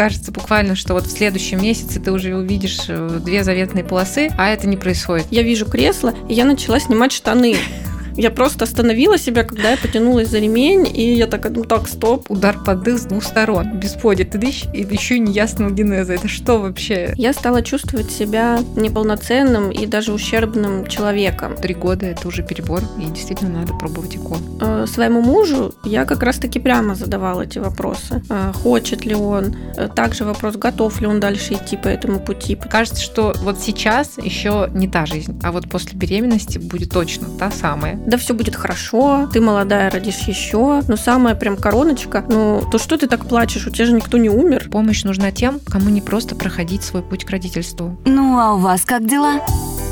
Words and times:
Кажется 0.00 0.32
буквально, 0.32 0.76
что 0.76 0.94
вот 0.94 1.04
в 1.04 1.10
следующем 1.10 1.62
месяце 1.62 2.00
ты 2.00 2.10
уже 2.10 2.34
увидишь 2.34 2.86
э, 2.88 3.20
две 3.22 3.44
заветные 3.44 3.84
полосы, 3.84 4.30
а 4.38 4.48
это 4.48 4.66
не 4.66 4.78
происходит. 4.78 5.26
Я 5.30 5.42
вижу 5.42 5.66
кресло, 5.66 6.14
и 6.26 6.32
я 6.32 6.46
начала 6.46 6.80
снимать 6.80 7.12
штаны. 7.12 7.54
Я 8.20 8.30
просто 8.30 8.64
остановила 8.64 9.16
себя, 9.16 9.44
когда 9.44 9.70
я 9.70 9.78
потянулась 9.78 10.28
за 10.28 10.40
ремень, 10.40 10.86
и 10.94 11.14
я 11.14 11.26
так, 11.26 11.48
ну 11.48 11.64
так, 11.64 11.88
стоп. 11.88 12.30
Удар 12.30 12.62
под 12.62 12.82
дых 12.82 12.98
с 12.98 13.06
двух 13.06 13.24
сторон. 13.24 13.78
Без 13.78 13.94
поди 13.94 14.24
ты 14.24 14.36
дышь, 14.36 14.66
и 14.74 14.82
еще 14.82 15.18
неясного 15.18 15.70
генеза. 15.70 16.12
Это 16.12 16.28
что 16.28 16.58
вообще? 16.58 17.14
Я 17.16 17.32
стала 17.32 17.62
чувствовать 17.62 18.10
себя 18.10 18.60
неполноценным 18.76 19.70
и 19.70 19.86
даже 19.86 20.12
ущербным 20.12 20.86
человеком. 20.86 21.56
Три 21.56 21.72
года 21.72 22.04
это 22.04 22.28
уже 22.28 22.42
перебор, 22.42 22.82
и 22.98 23.06
действительно 23.06 23.60
надо 23.60 23.72
пробовать 23.72 24.16
ИКО. 24.16 24.36
Э, 24.60 24.86
своему 24.86 25.22
мужу 25.22 25.72
я 25.84 26.04
как 26.04 26.22
раз-таки 26.22 26.60
прямо 26.60 26.96
задавала 26.96 27.40
эти 27.40 27.58
вопросы. 27.58 28.22
Э, 28.28 28.52
хочет 28.52 29.06
ли 29.06 29.14
он? 29.14 29.56
Э, 29.78 29.88
также 29.88 30.24
вопрос, 30.24 30.56
готов 30.56 31.00
ли 31.00 31.06
он 31.06 31.20
дальше 31.20 31.54
идти 31.54 31.78
по 31.78 31.88
этому 31.88 32.20
пути. 32.20 32.54
Кажется, 32.54 33.00
что 33.00 33.32
вот 33.38 33.58
сейчас 33.60 34.18
еще 34.18 34.68
не 34.74 34.88
та 34.88 35.06
жизнь, 35.06 35.40
а 35.42 35.52
вот 35.52 35.70
после 35.70 35.96
беременности 35.96 36.58
будет 36.58 36.90
точно 36.90 37.26
та 37.38 37.50
самая 37.50 37.98
да 38.10 38.16
все 38.16 38.34
будет 38.34 38.56
хорошо, 38.56 39.30
ты 39.32 39.40
молодая, 39.40 39.88
родишь 39.88 40.22
еще. 40.22 40.82
Но 40.88 40.96
самая 40.96 41.34
прям 41.36 41.56
короночка, 41.56 42.24
ну, 42.28 42.62
то 42.70 42.76
что 42.78 42.98
ты 42.98 43.06
так 43.06 43.24
плачешь, 43.26 43.66
у 43.66 43.70
тебя 43.70 43.86
же 43.86 43.92
никто 43.92 44.18
не 44.18 44.28
умер. 44.28 44.68
Помощь 44.70 45.04
нужна 45.04 45.30
тем, 45.30 45.60
кому 45.60 45.88
не 45.90 46.00
просто 46.00 46.34
проходить 46.34 46.82
свой 46.82 47.02
путь 47.02 47.24
к 47.24 47.30
родительству. 47.30 47.96
Ну, 48.04 48.38
а 48.38 48.54
у 48.54 48.58
вас 48.58 48.84
как 48.84 49.06
дела? 49.06 49.40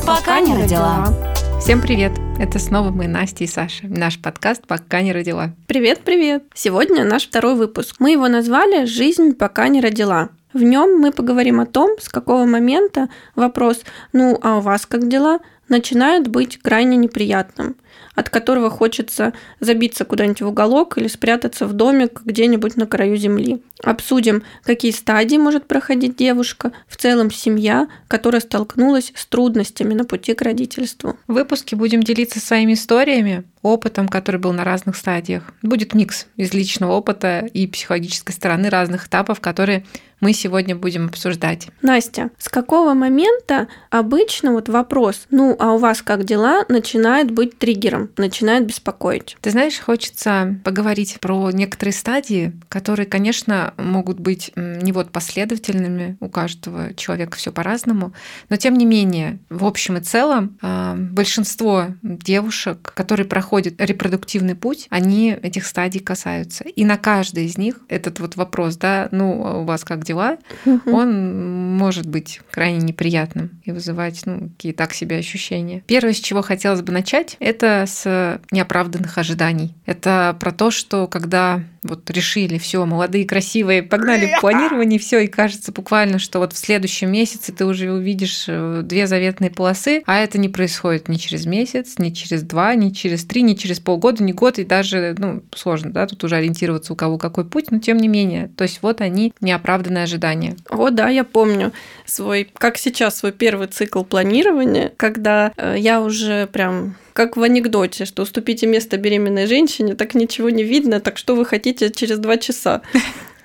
Пока, 0.05 0.19
Пока 0.19 0.41
не 0.41 0.55
родила. 0.55 1.07
родила. 1.07 1.61
Всем 1.61 1.81
привет! 1.81 2.13
Это 2.41 2.59
снова 2.59 2.91
мы, 2.91 3.07
Настя 3.07 3.45
и 3.45 3.47
Саша. 3.47 3.87
Наш 3.87 4.21
подкаст 4.21 4.67
«Пока 4.67 5.03
не 5.03 5.13
родила». 5.13 5.53
Привет-привет! 5.67 6.45
Сегодня 6.55 7.05
наш 7.05 7.27
второй 7.27 7.55
выпуск. 7.55 7.97
Мы 7.99 8.13
его 8.13 8.29
назвали 8.29 8.85
«Жизнь 8.85 9.35
пока 9.35 9.69
не 9.69 9.81
родила». 9.81 10.31
В 10.53 10.63
нем 10.63 10.99
мы 10.99 11.13
поговорим 11.13 11.61
о 11.61 11.67
том, 11.67 11.91
с 12.01 12.09
какого 12.09 12.47
момента 12.47 13.09
вопрос 13.37 13.83
«Ну, 14.13 14.39
а 14.43 14.59
у 14.59 14.61
вас 14.61 14.87
как 14.87 15.09
дела?» 15.09 15.39
начинает 15.69 16.29
быть 16.29 16.59
крайне 16.59 16.97
неприятным– 16.97 17.77
от 18.15 18.31
которого 18.31 18.71
хочется 18.71 19.33
забиться 19.61 20.05
куда-нибудь 20.05 20.43
в 20.43 20.49
уголок 20.49 20.99
или 20.99 21.09
спрятаться 21.09 21.67
в 21.67 21.73
домик 21.73 22.23
где-нибудь 22.25 22.77
на 22.77 22.87
краю 22.87 23.17
земли. 23.17 23.63
Обсудим, 23.83 24.43
какие 24.65 24.91
стадии 24.91 25.37
может 25.37 25.67
проходить 25.67 26.17
девушка, 26.17 26.73
в 26.89 26.97
целом 26.97 27.31
семья, 27.31 27.89
которая 28.09 28.41
столкнулась 28.41 29.13
с 29.15 29.27
трудностями 29.27 29.95
на 29.95 30.05
пути 30.05 30.35
к 30.35 30.43
родительству. 30.43 31.17
В 31.27 31.35
выпуске 31.35 31.77
будем 31.77 32.03
делиться 32.03 32.41
своими 32.41 32.73
историями, 32.75 33.45
опытом, 33.63 34.09
который 34.09 34.41
был 34.41 34.53
на 34.53 34.65
разных 34.65 34.97
стадиях. 34.97 35.45
Будет 35.63 35.95
микс 35.95 36.27
из 36.37 36.53
личного 36.53 36.93
опыта 36.93 37.49
и 37.53 37.67
психологической 37.67 38.35
стороны 38.35 38.69
разных 38.69 39.07
этапов, 39.07 39.41
которые 39.41 39.85
мы 40.21 40.33
сегодня 40.33 40.75
будем 40.75 41.07
обсуждать. 41.07 41.69
Настя, 41.83 42.31
с 42.39 42.49
какого 42.49 42.95
момента 42.95 43.69
обычно 43.91 44.53
вот 44.53 44.69
вопрос, 44.69 45.27
ну 45.31 45.55
а 45.59 45.75
у 45.75 45.79
вас 45.79 46.03
как 46.03 46.25
дела, 46.25 46.65
начинает 46.69 47.31
быть 47.31 47.59
триггером? 47.59 47.78
Начинает 48.17 48.67
беспокоить. 48.67 49.37
Ты 49.41 49.51
знаешь, 49.51 49.79
хочется 49.79 50.59
поговорить 50.65 51.19
про 51.21 51.51
некоторые 51.51 51.93
стадии, 51.93 52.53
которые, 52.69 53.07
конечно, 53.07 53.75
могут 53.77 54.21
быть 54.21 54.53
не 54.57 54.93
вот 54.93 55.11
последовательными, 55.11 56.17
у 56.21 56.29
каждого 56.29 56.95
человека 56.95 57.37
все 57.37 57.53
по-разному, 57.53 58.13
но 58.49 58.57
тем 58.57 58.77
не 58.77 58.85
менее, 58.85 59.39
в 59.49 59.65
общем 59.65 59.97
и 59.97 60.01
целом, 60.01 60.59
а, 60.63 60.95
большинство 60.97 61.89
девушек, 62.03 62.93
которые 62.95 63.27
проходят 63.27 63.75
репродуктивный 63.79 64.55
путь, 64.55 64.87
они 64.91 65.37
этих 65.43 65.67
стадий 65.67 66.01
касаются. 66.01 66.65
И 66.65 66.85
на 66.85 66.97
каждой 66.97 67.47
из 67.47 67.59
них 67.59 67.81
этот 67.89 68.21
вот 68.21 68.37
вопрос, 68.37 68.77
да, 68.77 69.09
ну, 69.11 69.47
а 69.47 69.59
у 69.59 69.65
вас 69.65 69.85
как 69.85 70.05
дела, 70.05 70.39
угу. 70.65 70.91
он 70.91 71.77
может 71.77 72.07
быть 72.07 72.41
крайне 72.51 72.79
неприятным 72.79 73.61
и 73.65 73.73
вызывать, 73.73 74.23
ну, 74.25 74.49
какие 74.51 74.73
так 74.73 74.93
себе 74.95 75.19
ощущения. 75.19 75.83
Первое, 75.87 76.13
с 76.13 76.21
чего 76.21 76.43
хотелось 76.43 76.83
бы 76.83 76.93
начать, 76.93 77.37
это 77.41 77.68
с 77.87 78.41
неоправданных 78.51 79.19
ожиданий. 79.19 79.75
Это 79.87 80.37
про 80.39 80.53
то, 80.53 80.71
что 80.71 81.07
когда 81.07 81.63
вот 81.83 82.11
решили, 82.11 82.59
все, 82.59 82.85
молодые, 82.85 83.25
красивые, 83.25 83.83
погнали 83.83 84.27
в 84.27 84.41
планирование, 84.41 84.99
все, 84.99 85.21
и 85.21 85.27
кажется 85.27 85.73
буквально, 85.73 86.19
что 86.19 86.39
вот 86.39 86.53
в 86.53 86.59
следующем 86.59 87.11
месяце 87.11 87.53
ты 87.53 87.65
уже 87.65 87.93
увидишь 87.93 88.45
э, 88.49 88.83
две 88.85 89.07
заветные 89.07 89.51
полосы, 89.51 90.03
а 90.07 90.19
это 90.19 90.39
не 90.39 90.49
происходит 90.49 91.09
ни 91.09 91.17
через 91.17 91.47
месяц, 91.47 91.99
ни 91.99 92.11
через 92.11 92.43
два, 92.43 92.75
ни 92.75 92.91
через 92.91 93.25
три, 93.25 93.43
ни 93.43 93.55
через 93.55 93.81
полгода, 93.81 94.23
ни 94.23 94.33
год, 94.33 94.59
и 94.59 94.65
даже, 94.65 95.15
ну, 95.19 95.43
сложно, 95.55 95.91
да, 95.91 96.07
тут 96.07 96.23
уже 96.25 96.37
ориентироваться, 96.37 96.93
у 96.93 96.97
кого 96.97 97.19
какой 97.19 97.45
путь, 97.45 97.71
но 97.71 97.79
тем 97.79 97.99
не 97.99 98.09
менее, 98.09 98.51
то 98.57 98.63
есть 98.63 98.81
вот 98.83 99.01
они, 99.01 99.33
неоправданные 99.41 100.05
ожидания. 100.05 100.57
О, 100.71 100.91
да, 100.91 101.09
я 101.09 101.25
помню 101.25 101.73
свой, 102.05 102.49
как 102.55 102.79
сейчас, 102.79 103.19
свой 103.19 103.33
первый 103.33 103.69
цикл 103.69 104.03
планирования, 104.03 104.93
когда 104.97 105.53
э, 105.57 105.77
я 105.79 106.01
уже 106.01 106.47
прям 106.47 106.97
как 107.19 107.37
в 107.37 107.43
анекдоте, 107.43 108.05
что 108.05 108.23
уступите 108.23 108.69
место 108.69 108.97
беременной 108.97 109.47
женщине, 109.47 109.97
так 109.97 110.15
ничего 110.15 110.51
не 110.51 110.63
видно, 110.63 111.01
так 111.01 111.19
что 111.19 111.35
вы 111.35 111.45
хотите 111.45 111.68
через 111.75 112.19
два 112.19 112.37
часа. 112.37 112.83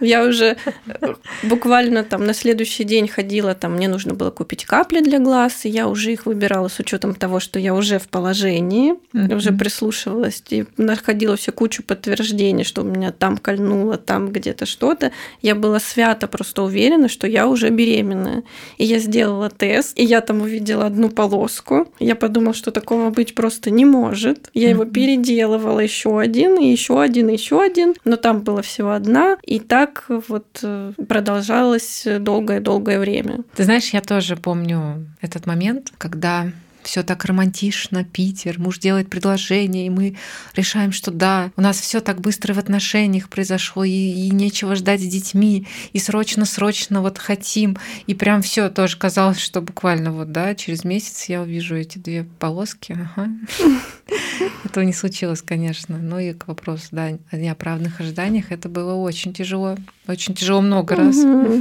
Я 0.04 0.26
уже 0.26 0.58
э, 0.86 1.14
буквально 1.44 2.04
там 2.04 2.26
на 2.26 2.34
следующий 2.34 2.84
день 2.84 3.08
ходила, 3.08 3.56
там 3.56 3.74
мне 3.74 3.88
нужно 3.88 4.14
было 4.14 4.32
купить 4.32 4.66
капли 4.66 5.00
для 5.00 5.20
глаз, 5.20 5.66
и 5.66 5.70
я 5.70 5.88
уже 5.88 6.12
их 6.12 6.26
выбирала 6.26 6.68
с 6.68 6.80
учетом 6.80 7.16
того, 7.16 7.40
что 7.40 7.60
я 7.60 7.74
уже 7.74 8.00
в 8.00 8.10
положении, 8.10 8.96
mm-hmm. 9.14 9.36
уже 9.36 9.52
прислушивалась 9.54 10.44
и 10.50 10.66
находила 10.78 11.36
все 11.36 11.52
кучу 11.52 11.84
подтверждений, 11.84 12.64
что 12.64 12.82
у 12.82 12.86
меня 12.86 13.12
там 13.12 13.38
кольнуло, 13.38 13.98
там 13.98 14.32
где-то 14.32 14.66
что-то. 14.66 15.12
Я 15.42 15.56
была 15.56 15.80
свято 15.80 16.28
просто 16.28 16.64
уверена, 16.64 17.08
что 17.08 17.28
я 17.28 17.48
уже 17.48 17.70
беременная. 17.70 18.44
И 18.78 18.86
я 18.86 19.00
сделала 19.00 19.50
тест, 19.50 19.98
и 19.98 20.04
я 20.04 20.22
там 20.22 20.42
увидела 20.42 20.86
одну 20.86 21.10
полоску. 21.10 21.88
Я 22.00 22.16
подумала, 22.16 22.54
что 22.54 22.72
такого 22.72 23.10
быть 23.10 23.36
просто 23.36 23.70
не 23.70 23.86
может. 23.86 24.50
Я 24.54 24.68
mm-hmm. 24.68 24.70
его 24.70 24.86
переделывала 24.86 25.80
еще 25.80 26.20
один, 26.20 26.58
и 26.58 26.70
еще 26.70 27.02
один, 27.02 27.30
и 27.30 27.34
еще 27.34 27.62
один, 27.62 27.96
но 28.04 28.18
там 28.18 28.42
было 28.42 28.62
всего 28.62 28.92
одна, 28.92 29.38
и 29.44 29.60
так 29.60 29.93
так 29.94 30.06
вот 30.28 30.60
э, 30.64 30.94
продолжалось 31.08 32.08
долгое-долгое 32.20 33.00
время. 33.00 33.44
Ты 33.56 33.64
знаешь, 33.64 33.90
я 33.90 34.02
тоже 34.02 34.36
помню 34.36 35.08
этот 35.22 35.46
момент, 35.46 35.92
когда 35.98 36.48
все 36.84 37.04
так 37.04 37.26
романтично, 37.26 38.04
Питер, 38.04 38.60
муж 38.60 38.80
делает 38.80 39.10
предложение, 39.10 39.88
и 39.88 39.90
мы 39.90 40.18
решаем, 40.56 40.92
что 40.92 41.12
да, 41.12 41.52
у 41.56 41.62
нас 41.62 41.80
все 41.80 42.00
так 42.00 42.22
быстро 42.22 42.54
в 42.54 42.60
отношениях 42.60 43.30
произошло, 43.30 43.84
и, 43.84 43.92
и 43.92 44.30
нечего 44.32 44.76
ждать 44.76 45.02
с 45.02 45.08
детьми, 45.08 45.68
и 45.94 46.00
срочно-срочно 46.00 47.02
вот 47.02 47.18
хотим, 47.18 47.78
и 48.08 48.14
прям 48.14 48.42
все 48.42 48.70
тоже 48.70 48.98
казалось, 48.98 49.40
что 49.40 49.62
буквально 49.62 50.12
вот, 50.12 50.32
да, 50.32 50.56
через 50.56 50.84
месяц 50.84 51.26
я 51.26 51.42
увижу 51.42 51.76
эти 51.76 51.98
две 51.98 52.26
полоски, 52.40 52.98
ага. 53.16 53.30
Этого 54.64 54.84
не 54.84 54.94
случилось, 54.94 55.42
конечно. 55.42 55.98
Ну 55.98 56.20
и 56.20 56.34
к 56.34 56.48
вопросу, 56.48 56.88
да, 56.92 57.10
о 57.32 57.36
неоправданных 57.36 58.00
ожиданиях, 58.00 58.52
это 58.52 58.70
было 58.70 58.96
очень 58.96 59.34
тяжело. 59.34 59.78
Очень 60.08 60.36
тяжело 60.36 60.62
много 60.62 60.96
раз. 60.96 61.18